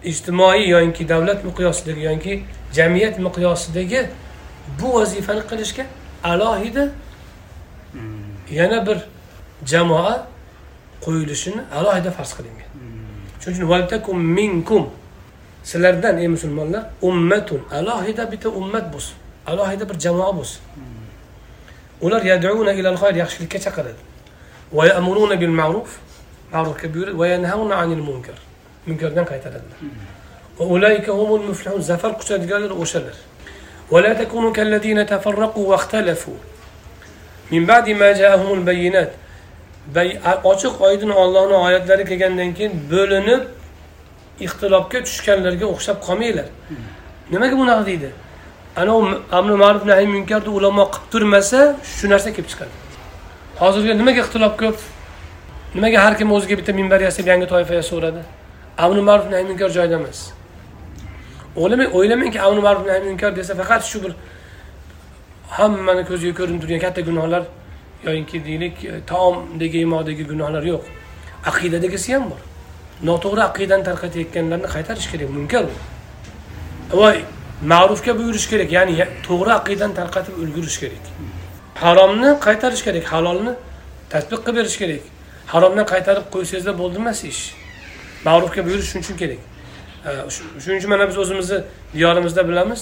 [0.05, 4.01] ijtimoiy yoki davlat miqyosidagi yoki jamiyat miqyosidagi
[4.81, 5.85] bu vazifani qilishga
[6.25, 6.85] alohida
[8.51, 8.99] yana bir
[9.65, 10.27] jamoa
[11.05, 12.69] qo'yilishini alohida farz qilingan
[13.43, 14.91] shuning uchun valtakum minkum.
[15.63, 17.61] Sizlardan ey musulmonlar ummatun.
[17.71, 19.15] Alohida bitta ummat bo'lsin.
[19.47, 20.61] Alohida bir jamoa bo'lsin.
[22.01, 24.03] Ular yad'una ilal xayr yaxshilikka chaqiradi.
[24.73, 25.91] Va ya'muruna bil ma'ruf.
[26.53, 27.19] Ma'rufga buyuradi.
[27.19, 28.39] Va yanhauna anil munkar
[28.88, 29.80] munkardan qaytaradilar
[30.60, 33.18] va ulayka humul muflihun zafar quchadiganlar o'shalar
[33.92, 36.38] ولا تكونوا كالذين تفرقوا واختلفوا
[37.52, 39.12] من بعد ما جاءهم البينات
[39.96, 40.20] Bay-
[40.52, 43.42] ochiq oydin ollohni oyatlari kelgandan keyin bo'linib
[44.46, 46.48] ixtilofga tushganlarga o'xshab qolmanglar
[47.34, 48.10] nimaga bunaqa deydi
[48.82, 51.60] anavi amri ma'ruf nahiy munkarni ulamo qilib turmasa
[51.98, 52.74] shu narsa kelib chiqadi
[53.62, 54.78] hozirgi nimaga ixtilof ko'p
[55.76, 58.22] nimaga har kim o'ziga bitta minbar yasab yangi toifa yasaveradi
[58.79, 60.33] amri ma'ruf nahi munkar joyida emas.
[61.57, 64.13] O'ylamang o'ylamangki amri ma'ruf nahi munkar desa faqat shu bir
[65.57, 67.43] hammani ko'ziga ko'rinib turgan katta gunohlar
[68.07, 70.85] yoyinki deylik e, taomdagi yemoqdagi gunohlar yo'q.
[71.51, 72.41] Aqidadagisi ham bor.
[73.09, 75.77] Noto'g'ri aqidani tarqatayotganlarni qaytarish kerak munkar bu.
[77.01, 77.17] Voy
[77.73, 78.95] ma'rufga buyurish kerak ya'ni
[79.29, 81.05] to'g'ri aqidani tarqatib ulgurish kerak.
[81.83, 83.53] Haromni qaytarish kerak halolni
[84.13, 85.03] tatbiq qilib berish kerak.
[85.53, 87.43] Haromdan qaytarib qo'ysangizlar bo'ldi emas ish?
[88.27, 89.41] Ma'rufga buyurish shuning uchun kerak
[90.35, 91.59] shu- shuning uchun mana biz o'zimizni
[91.95, 92.81] diyorimizda bilamiz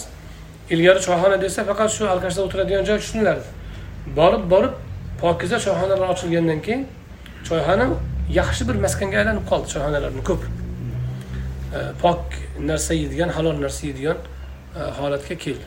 [0.74, 3.48] ilgari choyxona desa faqat shu alkashda o'tiradigan joy tushunilardi
[4.18, 4.74] borib borib
[5.22, 6.82] pokiza choyxonalar ochilgandan keyin
[7.48, 7.86] choyxona
[8.40, 10.42] yaxshi bir maskanga aylanib qoldi choyxonalarni ko'p
[12.02, 12.20] pok
[12.70, 14.18] narsa yeydigan halol narsa yeydigan
[14.78, 15.66] e, holatga keldi.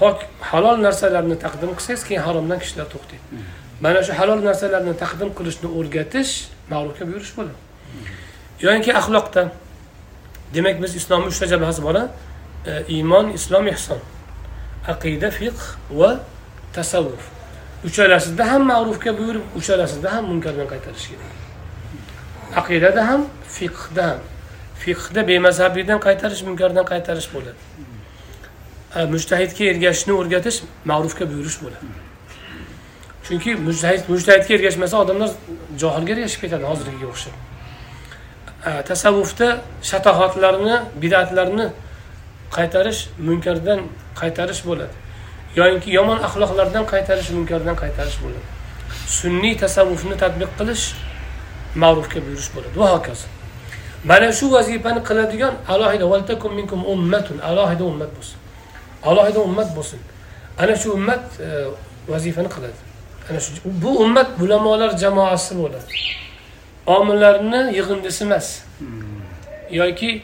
[0.00, 0.18] Pok
[0.50, 3.24] halol narsalarni taqdim qilsangiz keyin haromdan kishilar to'xtaydi
[3.84, 6.32] mana shu halol narsalarni taqdim qilishni o'rgatish
[6.72, 7.58] ma'rufga buyurish bo'ladi
[8.60, 9.52] yoinki axloqda
[10.54, 11.96] demak biz islomni uchta jabhasi bor
[12.66, 13.98] e, iymon islom ihson.
[14.88, 16.20] Aqida fiqh va
[16.72, 17.24] tasavvuf.
[17.84, 21.32] Uchalasida ham ma'rufga buyurib uchalasida ham munkardan qaytarish kerak.
[22.60, 23.26] Aqidada ham
[23.56, 24.20] fiqhda ham.
[24.82, 27.60] Fiqhda bemazhabiydan qaytarish munkardan qaytarish bo'ladi.
[28.96, 30.58] E, mujtahidga ergashishni o'rgatish
[30.90, 31.86] ma'rufga buyurish bo'ladi.
[33.26, 35.30] Chunki mujtahid mujtahidga ergashmasa odamlar
[35.82, 37.34] johilga ergashib ketadi hozirgiga o'xshab.
[38.64, 39.48] Tasavvufda
[39.82, 41.66] shatohatlarni bidatlarni
[42.56, 43.80] qaytarish munkardan
[44.20, 44.94] qaytarish bo'ladi.
[45.56, 48.46] Yoyinki yomon axloqlardan qaytarish munkardan qaytarish bo'ladi.
[49.18, 50.84] Sunniy tasavvufni tadbiq qilish
[51.82, 52.74] ma'rufga buyurish bo'ladi.
[52.82, 53.26] Va hokazo.
[54.04, 56.06] Mana shu vazifani qiladigan alohida
[56.58, 58.38] minkum ummatun alohida ummat bo'lsin.
[59.04, 60.00] Alohida ummat bo'lsin.
[60.58, 61.48] Ana shu ummat e,
[62.08, 62.78] vazifani qiladi.
[63.30, 65.88] Ana shu bu ummat ulamolar jamoasi bo'ladi.
[66.86, 68.62] Omillarni yig'indisi emas.
[69.70, 70.22] Yoki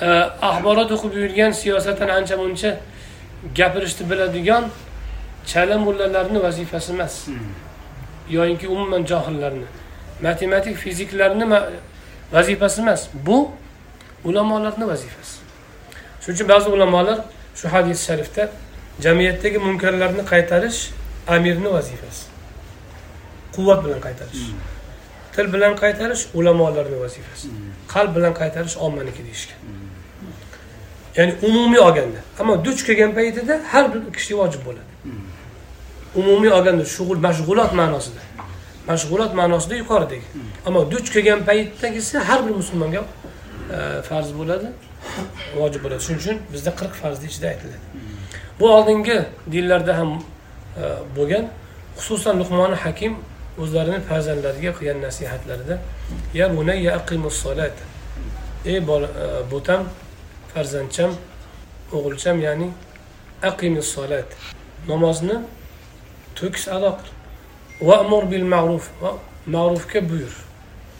[0.00, 0.06] e,
[0.42, 2.70] axborot o'qib yurgan siyosatdan ancha muncha
[3.58, 4.64] gapirishni biladigan
[5.46, 7.28] chala mullalarni vazifasi emas.
[8.30, 9.66] Yoyinki umuman johillarni
[10.22, 11.46] matematik fiziklarni
[12.32, 13.08] vazifasi emas.
[13.26, 13.50] Bu
[14.24, 15.38] ulamolarni vazifasi.
[16.20, 17.18] Shuning uchun ba'zi ulamolar
[17.54, 18.50] shu hadis sharifda
[19.00, 20.90] jamiyatdagi munkarlarni qaytarish
[21.28, 22.24] amirni vazifasi.
[23.54, 24.44] Quvvat bilan qaytarish
[25.38, 27.48] til bilan qaytarish ulamolarni vazifasi.
[27.94, 29.60] Qalb bilan qaytarish ommaniki deyishgan.
[31.16, 32.20] Ya'ni umumiy olganda.
[32.40, 34.90] Ammo duch kelgan paytida har bir kishiga vojib bo'ladi.
[36.20, 38.22] Umumiy olganda shug'ul mashg'ulot ma'nosida.
[38.90, 40.26] Mashg'ulot ma'nosida yuqoridagi.
[40.66, 43.02] Ammo duch kelgan paytdagisi har bir musulmonga
[43.76, 43.78] e,
[44.08, 44.68] farz bo'ladi
[45.60, 46.00] vojib bo'ladi.
[46.06, 47.78] Shuning uchun bizda qirq farzni ichida aytiladi.
[48.60, 49.18] Bu oldingi
[49.52, 50.10] dinlarda ham
[50.82, 50.84] e,
[51.16, 51.44] bo'lgan.
[51.98, 53.12] Xususan luqmoni hakim
[53.62, 55.76] o'zlarini farzandlariga qilgan nasihatlarida
[56.34, 57.76] ya bunayya aqimus solat.
[58.64, 58.80] Ey e,
[59.52, 59.82] bo'tam
[60.54, 61.12] farzandcham
[61.92, 62.68] o'g'ilcham ya'ni
[63.42, 64.28] aqimus solat.
[64.88, 65.36] Namozni
[66.38, 67.10] to'kis ado qil.
[67.88, 68.84] Va'mur bil ma'ruf.
[69.02, 69.12] Va
[69.46, 70.34] ma'rufga buyur.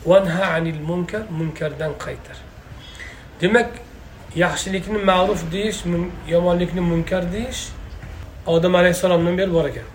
[0.06, 1.22] Vanha anil munkar.
[1.30, 2.38] Munkardan qaytar.
[3.40, 3.70] Demak
[4.36, 5.80] yaxshilikni ma'ruf deyish
[6.28, 7.60] yomonlikni munkar deyish
[8.46, 9.88] odam alayhissalomdan beri bor ekan.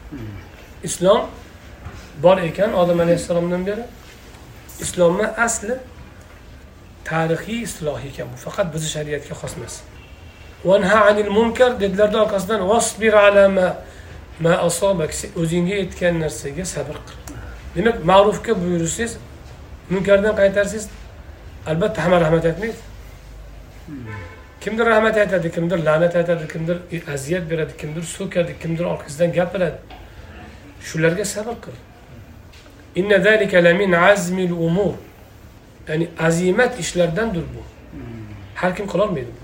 [0.84, 1.22] Islom
[2.24, 3.84] bor ekan odam alayhissalomdan beri.
[4.80, 5.76] Islomni asli
[7.06, 8.38] tarixiy isloh ekan bu.
[8.46, 9.76] Faqat bizni shariatga xos emas.
[11.10, 12.70] Anil munkar dedilarda orqasidan.
[12.70, 13.68] Vasbir ala ma
[14.40, 15.12] ma asobak
[15.42, 17.18] o'zingga yetgan narsaga sabr qil.
[17.76, 19.14] Demak ma'rufga buyursangiz
[19.94, 20.86] munkardan qaytarsangiz
[21.72, 22.82] albatta hamma rahmat aytmaydi.
[24.64, 26.78] Kimdir rahmat aytadi kimdir la'nat aytadi kimdir
[27.14, 29.78] aziyat beradi kimdir so'kadi kimdir orqasidan gapiradi.
[30.88, 31.76] Shularga sabr qil.
[32.96, 34.94] Inna zalika lamin azmil umur.
[35.88, 37.62] Ya'ni azimat ishlardandir bu.
[38.56, 39.44] Har kim qilolmaydi bu.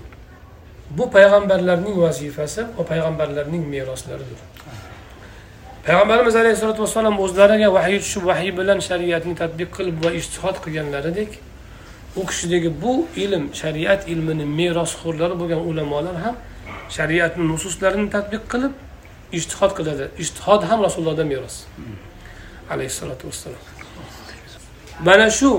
[0.98, 4.40] Bu payg'ambarlarning vazifasi va payg'ambarlarning meroslaridir.
[5.86, 11.30] Payg'ambarimiz alayhissalotu vassalom o'zlariga vahiy tushib vahiy bilan shariatni tadbiq qilib va ishtihod qilganlaridek
[12.16, 12.92] u kishidagi bu
[13.24, 16.36] ilm shariat ilmini merosxo'rlari bo'lgan ulamolar ham
[16.96, 18.72] shariatni nususlarini tadbiq qilib
[19.38, 20.04] ishtihod qiladi.
[20.22, 21.56] Ishtihod ham rasulullohdan meros.
[22.72, 23.62] Alayhissalotu vassalom
[25.06, 25.50] mana shu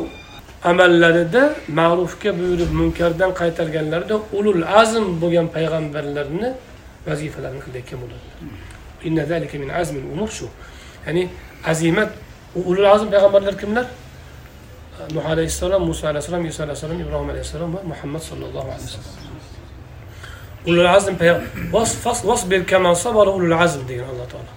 [0.72, 1.44] amallarida
[1.80, 6.50] ma'rufga buyurib munkardan qaytarganlarida ulul azm bo'lgan payg'ambarlarni
[7.08, 8.38] vazifalarini qilayotgan bo'ladilar
[9.08, 10.48] inna zalika min shu.
[11.08, 11.30] Ya'ni
[11.66, 12.10] azimat
[12.56, 13.86] ulul azm payg'ambarlar kimlar?
[15.16, 19.16] Nuh alayhissalom muso alayhissalom iso alayhissalom ibrohim alayhissalom va muhammad sallallohu alayhi vasallam
[20.70, 21.14] ulul azm
[22.30, 24.52] vasbir kama sabara ulul azm degan alloh taolo.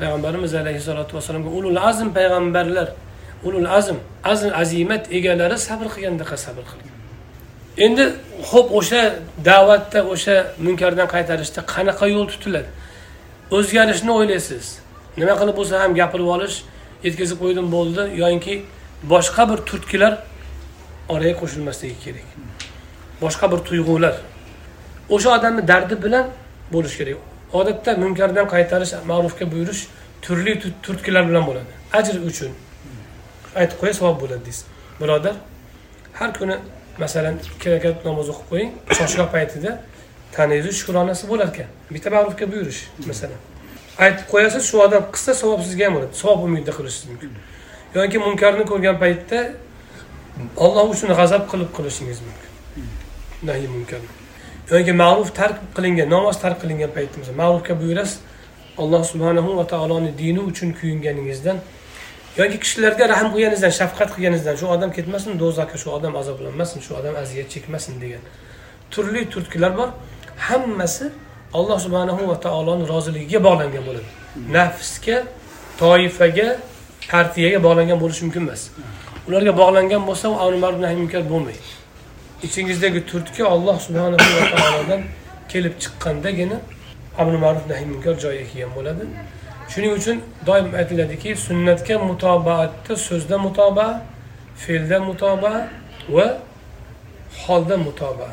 [0.00, 2.88] Payg'ambarimiz alayhissalotu vassalomga ulul azm payg'ambarlar
[3.44, 6.96] ulul azm azm azimat egalari sabr qilgandaqa sabr qilgan.
[7.84, 8.04] Endi
[8.50, 9.02] ho'p o'sha
[9.50, 10.36] da'vatda o'sha
[10.66, 12.70] munkardan qaytarishda qanaqa yo'l tutiladi?
[13.56, 14.64] O'zgarishni o'ylaysiz.
[15.20, 16.56] Nima qilib bo'lsa ham gapirib olish
[17.06, 18.54] yetkazib qo'ydim bo'ldi yoinki
[19.12, 20.12] boshqa bir turtkilar
[21.14, 22.28] oraga qo'shilmasligi kerak.
[23.22, 24.14] Boshqa bir tuyg'ular.
[25.14, 26.26] O'sha odamni dardi bilan
[26.74, 27.37] bo'lishi kerak.
[27.52, 29.86] Odatda munkardan qaytarish ma'rufga buyurish
[30.22, 31.72] turli turtkilar bilan bo'ladi.
[31.98, 32.52] Ajr uchun
[33.60, 34.64] aytib qo'yay savob bo'ladi deysiz.
[35.00, 35.36] Birodar
[36.18, 36.56] har kuni
[36.98, 39.70] masalan ikki rakat namoz o'qib qo'ying choshgoh paytida
[40.36, 41.68] taningizni shukronasi bo'lar ekan.
[41.94, 42.80] Bitta ma'rufga buyurish
[43.10, 43.40] masalan.
[44.04, 46.14] Aytib qo'yasiz shu odam qilsa savob sizga ham bo'ladi.
[46.22, 47.30] Savob umidida qilishingiz mumkin.
[47.96, 49.38] Yoki munkarni ko'rgan paytda
[50.64, 52.50] olloh uchun g'azab qilib qilishingiz mumkin.
[53.48, 54.17] Nahiy munkarni
[54.70, 58.18] yoki ma'ruf tark qilingan namoz tark qilingan paytimizda ma'rufga buyurasiz
[58.82, 61.58] alloh subhanahu va taoloni dini uchun kuyinganingizdan
[62.40, 67.14] yoki kishilarga rahm qilganingizdan shafqat qilganingizdan shu odam ketmasin do'zaxga shu odam azoblanmasin shu odam
[67.22, 68.22] aziyat chekmasin degan
[68.90, 69.88] turli turtkilar bor.
[70.36, 71.10] Hammasi
[71.54, 74.08] alloh subhanahu va taoloni roziligiga bog'langan bo'ladi.
[74.56, 75.16] Nafsga
[75.78, 76.48] toifaga
[77.10, 78.62] partiyaga bog'langan bo'lishi mumkin emas.
[79.28, 81.77] Ularga bog'langan bo'lsa u amri ma'ruf munkar bo'lmaydi.
[82.42, 85.02] Ichingizdagi turtki olloh subhanahu va taolodan
[85.48, 86.58] kelib chiqqandagina
[87.20, 89.04] amri ma'ruf nahiy munkar joyiga kelgan bo'ladi
[89.72, 90.16] shuning uchun
[90.48, 93.86] doim aytiladiki sunnatga mutobaatda so'zda mutoba,
[94.62, 95.52] fe'lda mutoba
[96.16, 96.26] va
[97.44, 98.28] holda mutoba.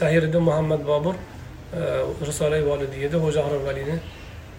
[0.00, 1.80] zahiriddin muhammad bobur e,
[2.28, 3.96] risolai Validiyada xo'ja Valini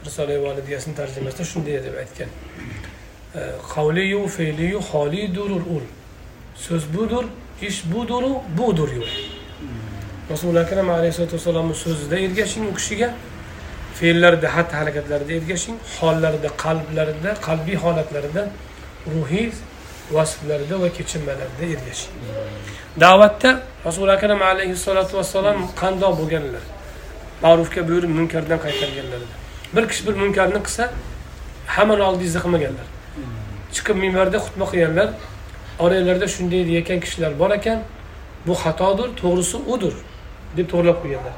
[0.06, 2.30] risolai Validiyasini tarjimasida shunday deb aytgan
[3.74, 5.86] qavliyu e, fe'liyu holidurul ul.
[6.66, 7.26] So'z budur
[7.62, 9.12] ish buduru budur yo'q.
[10.32, 13.10] Rasuli akram alayhisalotu vassalomni so'zida ergashing u kishiga
[14.00, 18.44] fe'llarida xatti harakatlarida ergashing hollarida qalblarida qalbiy holatlarida
[19.14, 19.52] ruhiy
[20.16, 22.14] vasflarida va kechinmalarida ergashing.
[23.04, 23.50] Da'vatda
[23.88, 26.64] rasuli akram alayhissalotu vassalom qandoq bo'lganlar?
[27.44, 29.36] Ma'rufga buyurib munkardan qaytarganlarida
[29.76, 30.84] bir kishi bir munkarni qilsa
[31.76, 32.88] hammani oldingizda qilmaganlar.
[33.76, 35.10] Chiqib minbarda xutba qilganlar
[35.80, 37.80] oranglarda shunday deyayotgan kishilar bor ekan
[38.48, 39.94] bu xatodir to'g'risi udir
[40.58, 41.36] deb to'g'irlab qo'yganlar.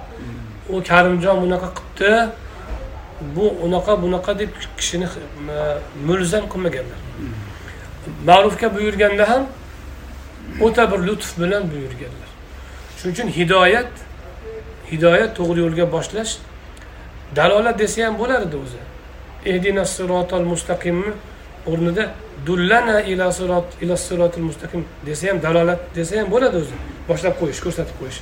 [0.73, 2.29] U karimjon bunaqa qilibdi
[3.35, 5.09] bu unaqa bunaqa deb kishini e,
[6.07, 6.99] mulzam qilmaganlar.
[8.27, 9.43] Ma'rufga buyurganda ham
[10.65, 12.29] o'ta bir lutf bilan buyurganlar.
[12.97, 13.91] Shuning uchun hidoyat
[14.91, 16.31] hidoyat to'g'ri yo'lga boshlash
[17.35, 18.81] dalolat desa ham bo'lar edi o'zi.
[19.51, 21.11] Ehdina sirotol mustaqimni
[21.71, 22.05] o'rnida
[22.45, 26.75] dullana ila sirot ila sirotil mustaqim desa ham dalolat desa ham bo'ladi o'zi.
[27.09, 28.19] Boshlab qo'yish ko'rsatib qo'yish.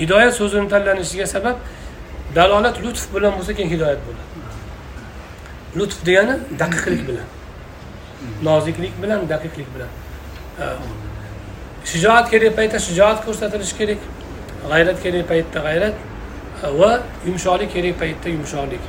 [0.00, 1.56] Hidoyat so'zini tanlanishiga sabab
[2.38, 4.26] dalolat lutf bilan bo'lsa keyin hidoyat bo'ladi.
[5.78, 7.28] Lutf degani daqiqlik bilan
[8.48, 9.90] noziklik bilan daqiqlik bilan.
[11.90, 14.00] Shijoat kerak paytda shijoat ko'rsatilishi kerak
[14.70, 15.96] g'ayrat kerak paytda g'ayrat
[16.80, 16.90] va
[17.26, 18.82] yumshoqlik kerak paytda yumshoqlik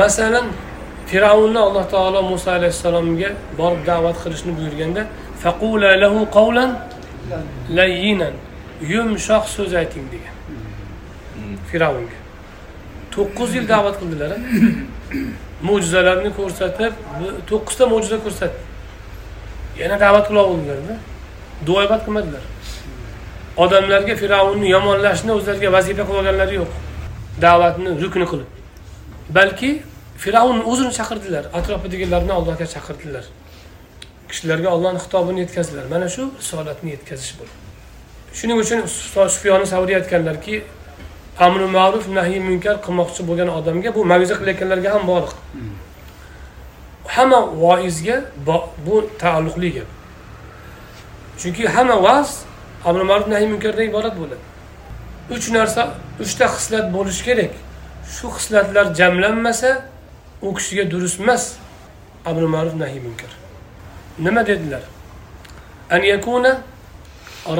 [0.00, 0.46] masalan
[1.14, 5.02] fir'avnni alloh taolo muso alayhissalomga borib da'vat qilishni buyurganda
[5.42, 6.70] faqula lahu qawlan
[7.78, 8.34] layyinan.
[8.92, 10.34] Yumshoq so'z ayting degan.
[11.70, 12.18] Fir'avnga
[13.14, 14.30] to'qqiz yil da'vat qildilar
[15.68, 16.92] mo'jizalarni ko'rsatib
[17.50, 18.60] to'qqizta mo'jiza ko'rsatdi.
[19.82, 20.94] Yana da'vat qilaverdilarda
[21.66, 22.44] duoibat qilmadilar.
[23.64, 26.72] Odamlarga fir'avnni yomonlashni o'zlariga vazifa qilib olganlari yo'q.
[27.44, 28.48] Da'vatni rukni qilib.
[29.38, 29.70] Balki
[30.22, 33.24] fir'avn o'zini chaqirdilar atrofidagilarni allohga chaqirdilar.
[34.30, 35.84] Kishilarga ollohni xitobini yetkazdilar.
[35.94, 37.44] Mana shu risolatni yetkazish bu
[38.38, 38.80] shuning uchun
[39.34, 40.54] sufyoni savriy aytganlarki
[41.46, 45.32] amri ma'ruf nahiy munkar qilmoqchi bo'lgan odamga bu mav'iza qilayotganlarga ham boriq
[47.14, 48.16] hamma voizga
[48.86, 49.88] bu taalluqli gap.
[51.40, 52.30] Chunki hamma va'z
[52.88, 54.44] amri ma'ruf nahiy munkardan iborat bo'ladi.
[55.34, 55.82] Uch narsa
[56.24, 57.52] uchta xislat bo'lishi kerak.
[58.14, 59.70] Shu xislatlar jamlanmasa
[60.44, 61.56] u kishiga durust emas.
[62.24, 63.32] Amri ma'ruf nahiy munkar.
[64.18, 64.82] Nima dedilar?
[65.90, 66.62] An yakuna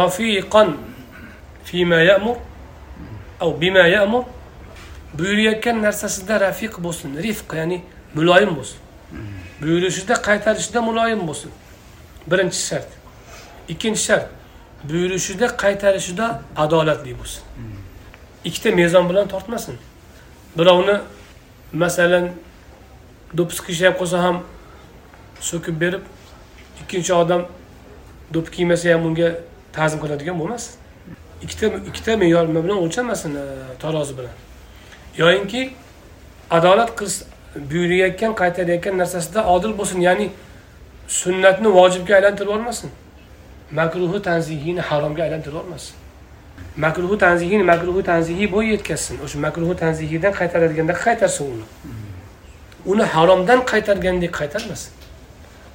[0.00, 0.76] rafiqan
[1.64, 2.36] fima ya'mur
[3.40, 4.24] av bima ya'mur.
[5.18, 7.82] Buyurayotgan narsasida rafiq bo'lsin rifq ya'ni
[8.14, 8.78] muloyim bo'lsin.
[9.60, 11.50] Buyurishida qaytarishida muloyim bo'lsin.
[12.30, 12.88] Birinchi shart.
[13.68, 14.26] Ikkinchi shart
[14.88, 16.26] buyurishida qaytarishida
[16.56, 17.42] adolatli bo'lsin.
[18.44, 19.76] Ikkita mezon bilan tortmasin.
[20.58, 20.96] Birovni
[21.72, 22.30] masalan
[23.36, 24.36] do'ppi qilishib qolsa ham
[25.50, 26.02] so'kib berib
[26.82, 27.42] ikkinchi odam
[28.34, 29.28] do'ppi kiymasa ham unga
[29.76, 30.72] ta'zim qiladigan bo'lmasin
[31.44, 33.44] ikkita ikkita me'yor bilan o'lchanmasin e,
[33.82, 34.34] tarozi bilan.
[35.16, 35.62] Yoyinki
[36.50, 37.18] adolat qilish
[37.70, 40.30] buyurayotgan qaytarayotgan narsasida odil bo'lsin ya'ni
[41.08, 42.90] sunnatni vojibga aylantirib yubormasin
[43.80, 45.94] makruhi tanzihiyni haromga aylantirib yubormasin
[46.76, 49.20] makruhi tanzihiyni makruhi tanzihiy bo'y yetkazsin.
[49.24, 51.66] O'sha makruhi tanzihiydan qaytaradiganda qaytarsin uni.
[52.86, 54.92] Uni haromdan qaytargandek qaytarmasin.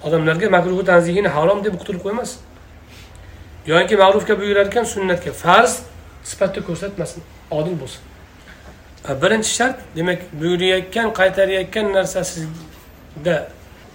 [0.04, 2.40] Odamlarga makruhi tanzihini harom deb uqtirib qo'ymasin
[3.70, 5.82] yoki ma'rufga buyurar ekan sunnatga farz
[6.24, 8.02] sifatida ko'rsatmasin odil bo'lsin.
[9.10, 13.36] E, birinchi shart demak buyurayotgan qaytarayotgan narsasida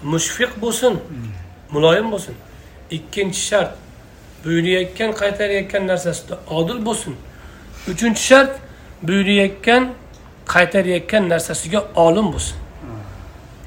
[0.02, 1.00] mushfiq bo'lsin
[1.74, 2.34] muloyim bo'lsin.
[2.90, 3.72] Ikkinchi shart
[4.44, 7.14] buyurayotgan qaytarayotgan narsasida odil bo'lsin.
[7.92, 8.52] Uchinchi shart
[9.02, 9.82] buyurayotgan
[10.54, 12.56] qaytarayotgan narsasiga olim bo'lsin.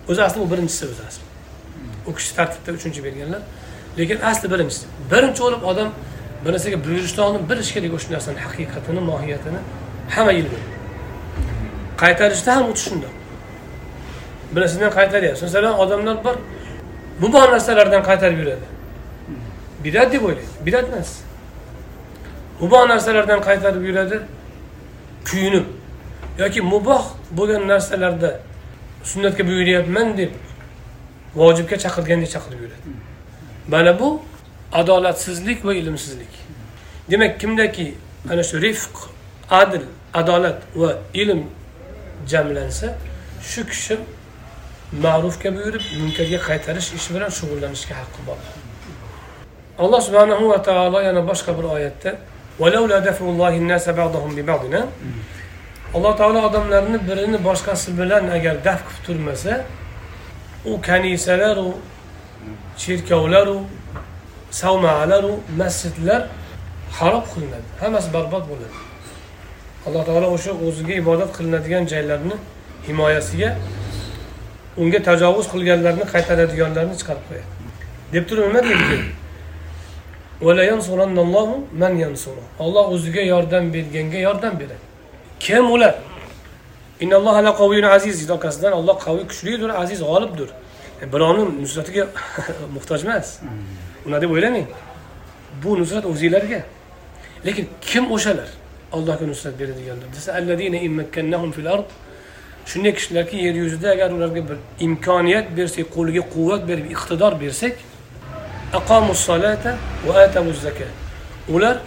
[0.09, 1.23] O'zi asli bu birinchisi o'zi asli.
[2.07, 3.41] U kishi tartibda uchinchi berganlar.
[3.99, 4.85] Lekin asli birinchisi.
[5.11, 5.89] Birinchi bo'lib odam
[6.45, 9.59] bir narsaga buyurishdan oldin bilish kerak o'sha narsani haqiqatini mohiyatini
[10.15, 10.59] hamma ilmi
[12.01, 13.13] qaytarishda ham xuddi shundoq
[14.53, 16.35] bir narsadan qaytaryapsiz masalan odamlar bor
[17.23, 18.67] muboh narsalardan qaytarib yuradi.
[19.83, 20.53] Bidat deb o'ylaydi.
[20.65, 21.11] Bidat emas.
[22.61, 24.17] Muboh narsalardan qaytarib yuradi.
[25.27, 25.65] Kuyunib
[26.41, 27.03] yoki muboh
[27.37, 28.29] bo'lgan narsalarda
[29.11, 30.31] sunnatga buyuryapman deb
[31.39, 32.89] vojibga chaqirgandek chaqirib yuradi.
[33.73, 34.09] Mana bu
[34.79, 36.33] adolatsizlik va ilmsizlik.
[37.11, 37.87] Demak kimdaki
[38.31, 38.95] ana shu rifq
[39.61, 39.83] adl
[40.13, 41.41] adolat va ilm
[42.31, 42.87] jamlansa
[43.49, 43.97] shu kishi
[45.03, 48.39] ma'rufga buyurib munkarga qaytarish ishi bilan shug'ullanishga haqqi bor.
[49.83, 52.11] Alloh subhanahu va taolo yana boshqa bir oyatda
[55.97, 59.53] alloh taolo odamlarni birini boshqasi bilan agar daf qilib turmasa
[60.71, 61.69] u kanisalaru
[62.81, 63.59] cherkovlaru
[64.61, 66.21] savmalaru masjidlar
[66.97, 67.67] xarob qilinadi.
[67.81, 68.75] Hammasi barbod bo'ladi.
[69.87, 72.35] Alloh taolo o'sha o'ziga ibodat qilinadigan joylarni
[72.87, 73.49] himoyasiga
[74.81, 77.49] unga tajovuz qilganlarni qaytaradiganlarni chiqarib qo'yadi.
[78.13, 78.97] Deb turib nima deydi
[82.65, 84.86] olloh o'ziga yordam berganga yordam beradi.
[85.39, 85.95] Kim ular?
[87.83, 88.29] Aziz.
[88.29, 90.49] Orqasidan olloh qaviy kuchlidir aziz g'olibdir.
[91.01, 92.07] E, Birovni nusratiga
[92.75, 93.39] muhtoj emas.
[94.05, 94.67] Unaqa deb o'ylamang.
[95.63, 96.61] Bu nusrat o'zinglarga.
[97.45, 98.49] Lekin kim o'shalar?
[98.91, 100.33] Allohga nusrat beradiganlar desa
[102.67, 107.75] shunday kishilarki yer yuzida agar ularga bir imkoniyat bersak qo'liga quvvat berib iqtidor bersak
[111.55, 111.77] ular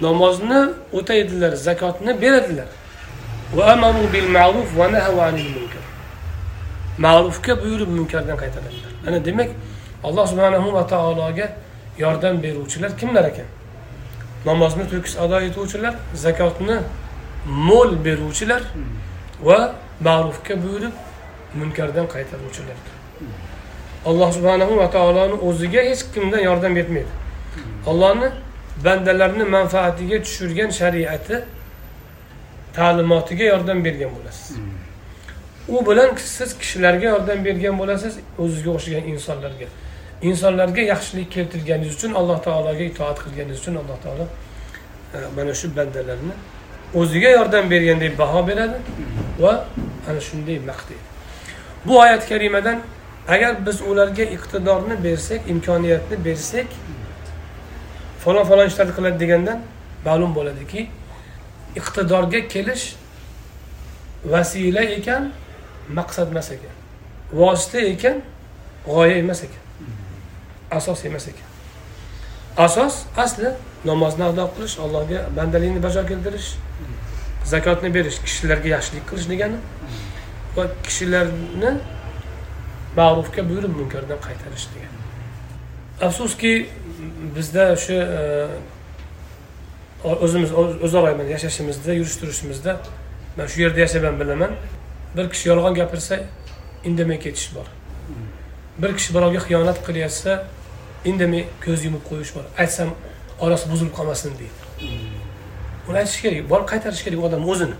[0.00, 0.60] namozni
[0.98, 2.68] o'taydilar zakotni beradilar.
[6.98, 9.50] Ma'rufga buyurib munkardan qaytaradilar ana demak
[10.04, 11.46] alloh subhanahu va taologa
[11.98, 13.48] yordam beruvchilar kimlar ekan?
[14.44, 16.76] Namozni to'kis ado etuvchilar zakotni
[17.68, 18.62] mo'l beruvchilar
[19.48, 19.58] va
[20.08, 20.94] ma'rufga buyurib
[21.60, 22.94] munkardan qaytaruvchilardir
[24.06, 27.12] alloh subhanahu va taoloni o'ziga hech kimdan yordam bermaydi.
[27.90, 28.28] Allohni
[28.84, 31.36] bandalarni manfaatiga tushirgan shariati
[32.78, 34.56] ta'limotiga yordam bergan bo'lasiz.
[35.68, 39.66] U bilan siz kishilarga yordam bergan bo'lasiz o'zizga o'xshagan insonlarga.
[40.30, 44.24] Insonlarga yaxshilik keltirganingiz uchun alloh taologa itoat qilganingiz uchun alloh taolo
[45.14, 46.34] e, mana shu bandalarni
[47.00, 48.78] o'ziga yordam bergandek baho beradi
[49.42, 49.52] va
[50.08, 51.04] ana shunday maqtaydi.
[51.86, 52.78] Bu oyat karimadan
[53.28, 56.66] agar biz ularga iqtidorni bersak imkoniyatni bersak
[58.24, 59.58] falon falon ishlarni qiladi degandan
[60.06, 60.80] ma'lum bo'ladiki
[61.80, 62.94] iqtidorga kelish
[64.24, 65.32] vasila ekan
[65.98, 66.74] maqsad emas ekan.
[67.32, 68.22] Vosita ekan
[68.86, 69.62] g'oya emas ekan.
[70.70, 71.48] Asos emas ekan.
[72.56, 73.50] Asos asli
[73.84, 76.56] namozni ado qilish allohga bandalikni bajo keltirish
[77.44, 79.58] zakotni berish kishilarga yaxshilik qilish degani.
[80.56, 81.72] Va kishilarni
[82.96, 84.96] ma'rufga buyurib munkardan qaytarish degani.
[86.06, 86.52] Afsuski
[87.36, 88.22] bizda o'sha e,
[90.04, 90.52] o'zimiz
[90.84, 92.80] o'zaro yashashimizda yurish turishimizda
[93.36, 94.52] man shu yerda yashab bilaman
[95.16, 96.20] bir kishi yolg'on gapirsa
[96.84, 97.66] indamay ketish bor.
[98.78, 100.32] Bir kishi birovga xiyonat qilyapsa
[101.04, 102.44] indamay ko'z yumib qo'yish bor.
[102.58, 102.88] Aytsam
[103.40, 104.58] orasi buzilib qolmasin deydi.
[105.88, 107.76] Uni aytish kerak borib qaytarish kerak odam o'zini.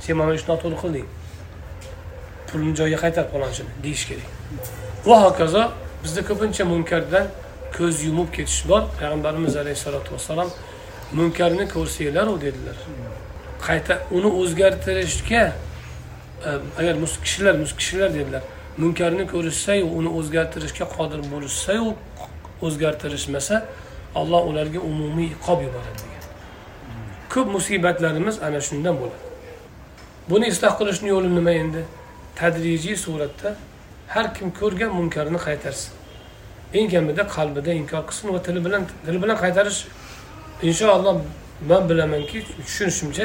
[0.00, 1.06] Sen mana ishni noto'g'ri qilding
[2.48, 4.28] pulni joyiga qaytar palonchini deyish kerak.
[5.06, 5.62] Va hokazo
[6.02, 7.26] bizda ko'pincha munkardan
[7.76, 8.82] ko'z yumib ketish bor.
[8.98, 10.50] Payg'ambarimiz alayhissalotu vassalom
[11.12, 12.78] munkarni ko'rsanglaru dedilar.
[13.66, 15.42] Qayta uni o'zgartirishga
[16.48, 16.94] e, agar
[17.24, 18.42] kishilar kishilar dedilar
[18.78, 21.94] munkarni ko'rishsayu uni o'zgartirishga qodir bo'lishsayu
[22.66, 23.56] o'zgartirishmasa
[24.20, 26.24] alloh ularga umumiy iqob yuboradi degan.
[27.32, 29.26] Ko'p musibatlarimiz ana shundan bo'ladi.
[30.30, 31.82] Buni isloh qilishni yo'li nima endi?
[32.38, 33.54] Tadrijiy suratda
[34.14, 35.92] har kim ko'rgan munkarni qaytarsin.
[36.78, 39.80] Eng kamida qalbida inkor qilsin va tili bilan tili bilan qaytarish
[40.62, 41.16] inshaalloh
[41.68, 43.24] man bilamanki tushunishimcha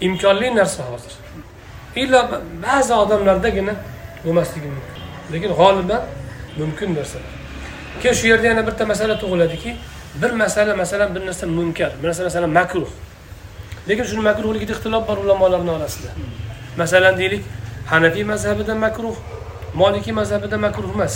[0.00, 1.14] imkonli narsa hozir
[2.02, 2.20] illo
[2.66, 3.74] ba'zi odamlardagina
[4.24, 5.02] bo'lmasligi mumkin
[5.32, 6.02] lekin g'oliban
[6.60, 7.32] mumkin narsalar
[8.02, 9.70] keyin shu yerda yana bitta masala tug'iladiki
[10.22, 12.90] bir masala masalan bir narsa munkar bir narsa masalan makruh
[13.88, 16.10] lekin shuni makruhligida ixtilof bor ulamolarni orasida
[16.82, 17.42] masalan deylik
[17.92, 19.16] hanafiy mazhabida makruh
[19.80, 21.14] molikiy mazhabida makruh emas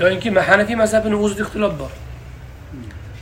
[0.00, 1.92] yoki hanafiy mazhabini o'zida ixtilof bor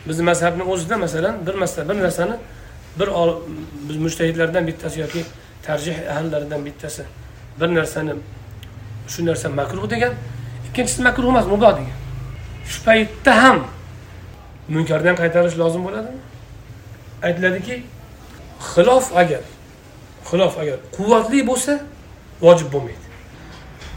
[0.09, 2.37] bizni mazhabni o'zida masalan bir masala bir narsani
[2.99, 3.09] bir
[3.89, 5.23] biz mushtahidlardan bittasi yoki
[5.63, 7.03] tarjih ahllaridan bittasi
[7.61, 8.13] bir narsani
[9.09, 10.13] shu narsa makruh degan
[10.79, 11.97] ikkinchisi makruh emas muboh degan.
[12.71, 13.59] Shu paytda ham
[14.69, 16.21] munkardan qaytarish lozim bo'ladimi?
[17.23, 17.83] Aytiladiki
[18.73, 19.43] xilof agar
[20.31, 21.73] xilof agar quvvatli bo'lsa
[22.45, 23.07] vojib bo'lmaydi.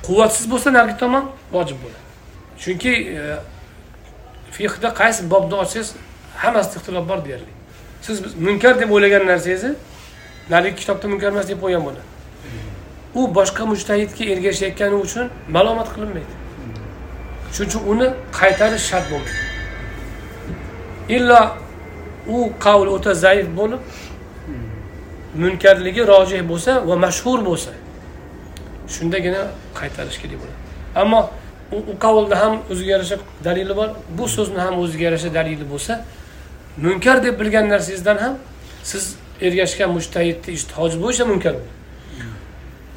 [0.08, 2.02] Quvvatsiz bo'lsa narigi tomon vojib bo'ladi.
[2.62, 3.22] Chunki e,
[4.56, 5.90] fiqda qaysi bobni ochsangiz
[6.42, 7.52] hammasida ixtilof bor deyarli.
[8.02, 9.72] Siz munkar deb o'ylagan narsangizni
[10.50, 12.04] narigi kitobda munkar emas deb qo'ygan bo'ladi.
[13.20, 15.26] U boshqa mujtahidga ergashayotgani uchun
[15.56, 16.34] malomat qilinmaydi.
[17.54, 18.08] Shuning uchun uni
[18.40, 19.40] qaytarish shart bo'lmaydi.
[21.16, 21.42] Illo
[22.36, 23.82] u qavl o'ta zaif bo'lib
[25.44, 27.72] munkarligi rojih bo'lsa va mashhur bo'lsa
[28.96, 29.42] shundagina
[29.80, 30.60] qaytarish kerak bo'ladi.
[31.02, 31.22] Ammo
[31.78, 33.90] u qavlni ham o'ziga yarasha dalili bor.
[34.18, 35.94] Bu so'zni ham o'ziga yarasha dalili bo'lsa
[36.78, 38.34] munkar deb bilgan narsangizdan ham
[38.84, 41.56] siz ergashgan mushtahidni ishtihoji bo'yicha munkar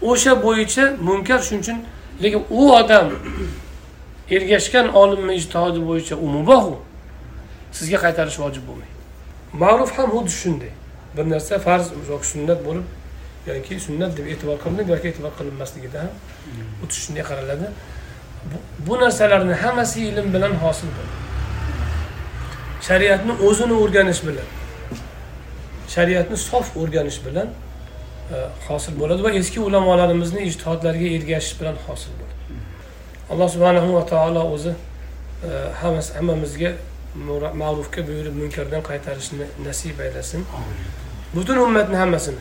[0.02, 1.78] o'sha bo'yicha munkar shuning uchun
[2.22, 3.08] lekin u odam
[4.30, 6.76] ergashgan olimni ijtihodi bo'yicha u mubohu
[7.72, 8.94] sizga qaytarish vojib bo'lmaydi.
[9.62, 10.72] Ma'ruf ham xuddi shunday.
[11.16, 12.86] Bir narsa farz yoki sunnat bo'lib
[13.46, 16.12] yoki sunnat deb e'tibor qilinib yoki e'tibor qilinmasligida ham
[16.80, 17.66] xuddi shunday qaraladi.
[18.86, 21.22] Bu, narsalarni hammasi ilm bilan hosil bo'ladi
[22.88, 24.48] shariatni o'zini o'rganish bilan
[25.94, 27.48] shariatni sof o'rganish bilan
[28.34, 28.36] e,
[28.68, 32.34] hosil bo'ladi va eski ulamolarimizni ijtihodlariga ergashish bilan hosil bo'ladi.
[33.32, 34.72] Alloh subhanahu va taolo o'zi
[35.48, 35.50] e,
[35.82, 36.72] hammasi hammamizga
[37.62, 40.46] ma'rufga buyurib munkardan qaytarishni nasib aylasin.
[41.34, 42.40] Butun ummatni hammasini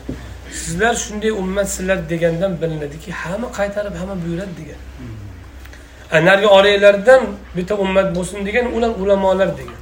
[0.52, 4.80] sizlar shunday ummatsizlar degandan bilinadiki hamma qaytarib hamma buyuradi degan.
[6.12, 7.22] Narigi oranglardan
[7.56, 9.80] bitta ummat bo'lsin degan ular ulamolar degan.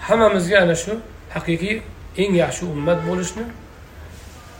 [0.00, 0.92] Hammamizga ana shu
[1.34, 1.82] haqiqiy
[2.16, 3.44] eng yaxshi ummat bo'lishni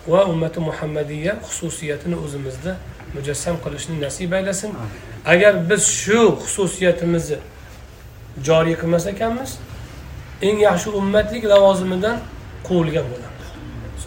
[0.09, 2.73] va ummati muhammadiya xususiyatini o'zimizda
[3.15, 4.71] mujassam qilishni nasib aylasin.
[5.33, 7.39] Agar biz shu xususiyatimizni
[8.47, 9.51] joriy qilmas ekanmiz
[10.43, 12.17] eng yaxshi ummatlik lavozimidan
[12.67, 13.38] quvilgan bo'lamiz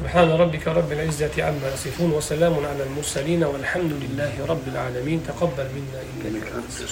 [0.02, 5.24] سبحان ربك رب العزة عما يصفون وسلام على المرسلين والحمد لله رب العالمين.
[5.28, 6.90] تقبل منا إنك أنت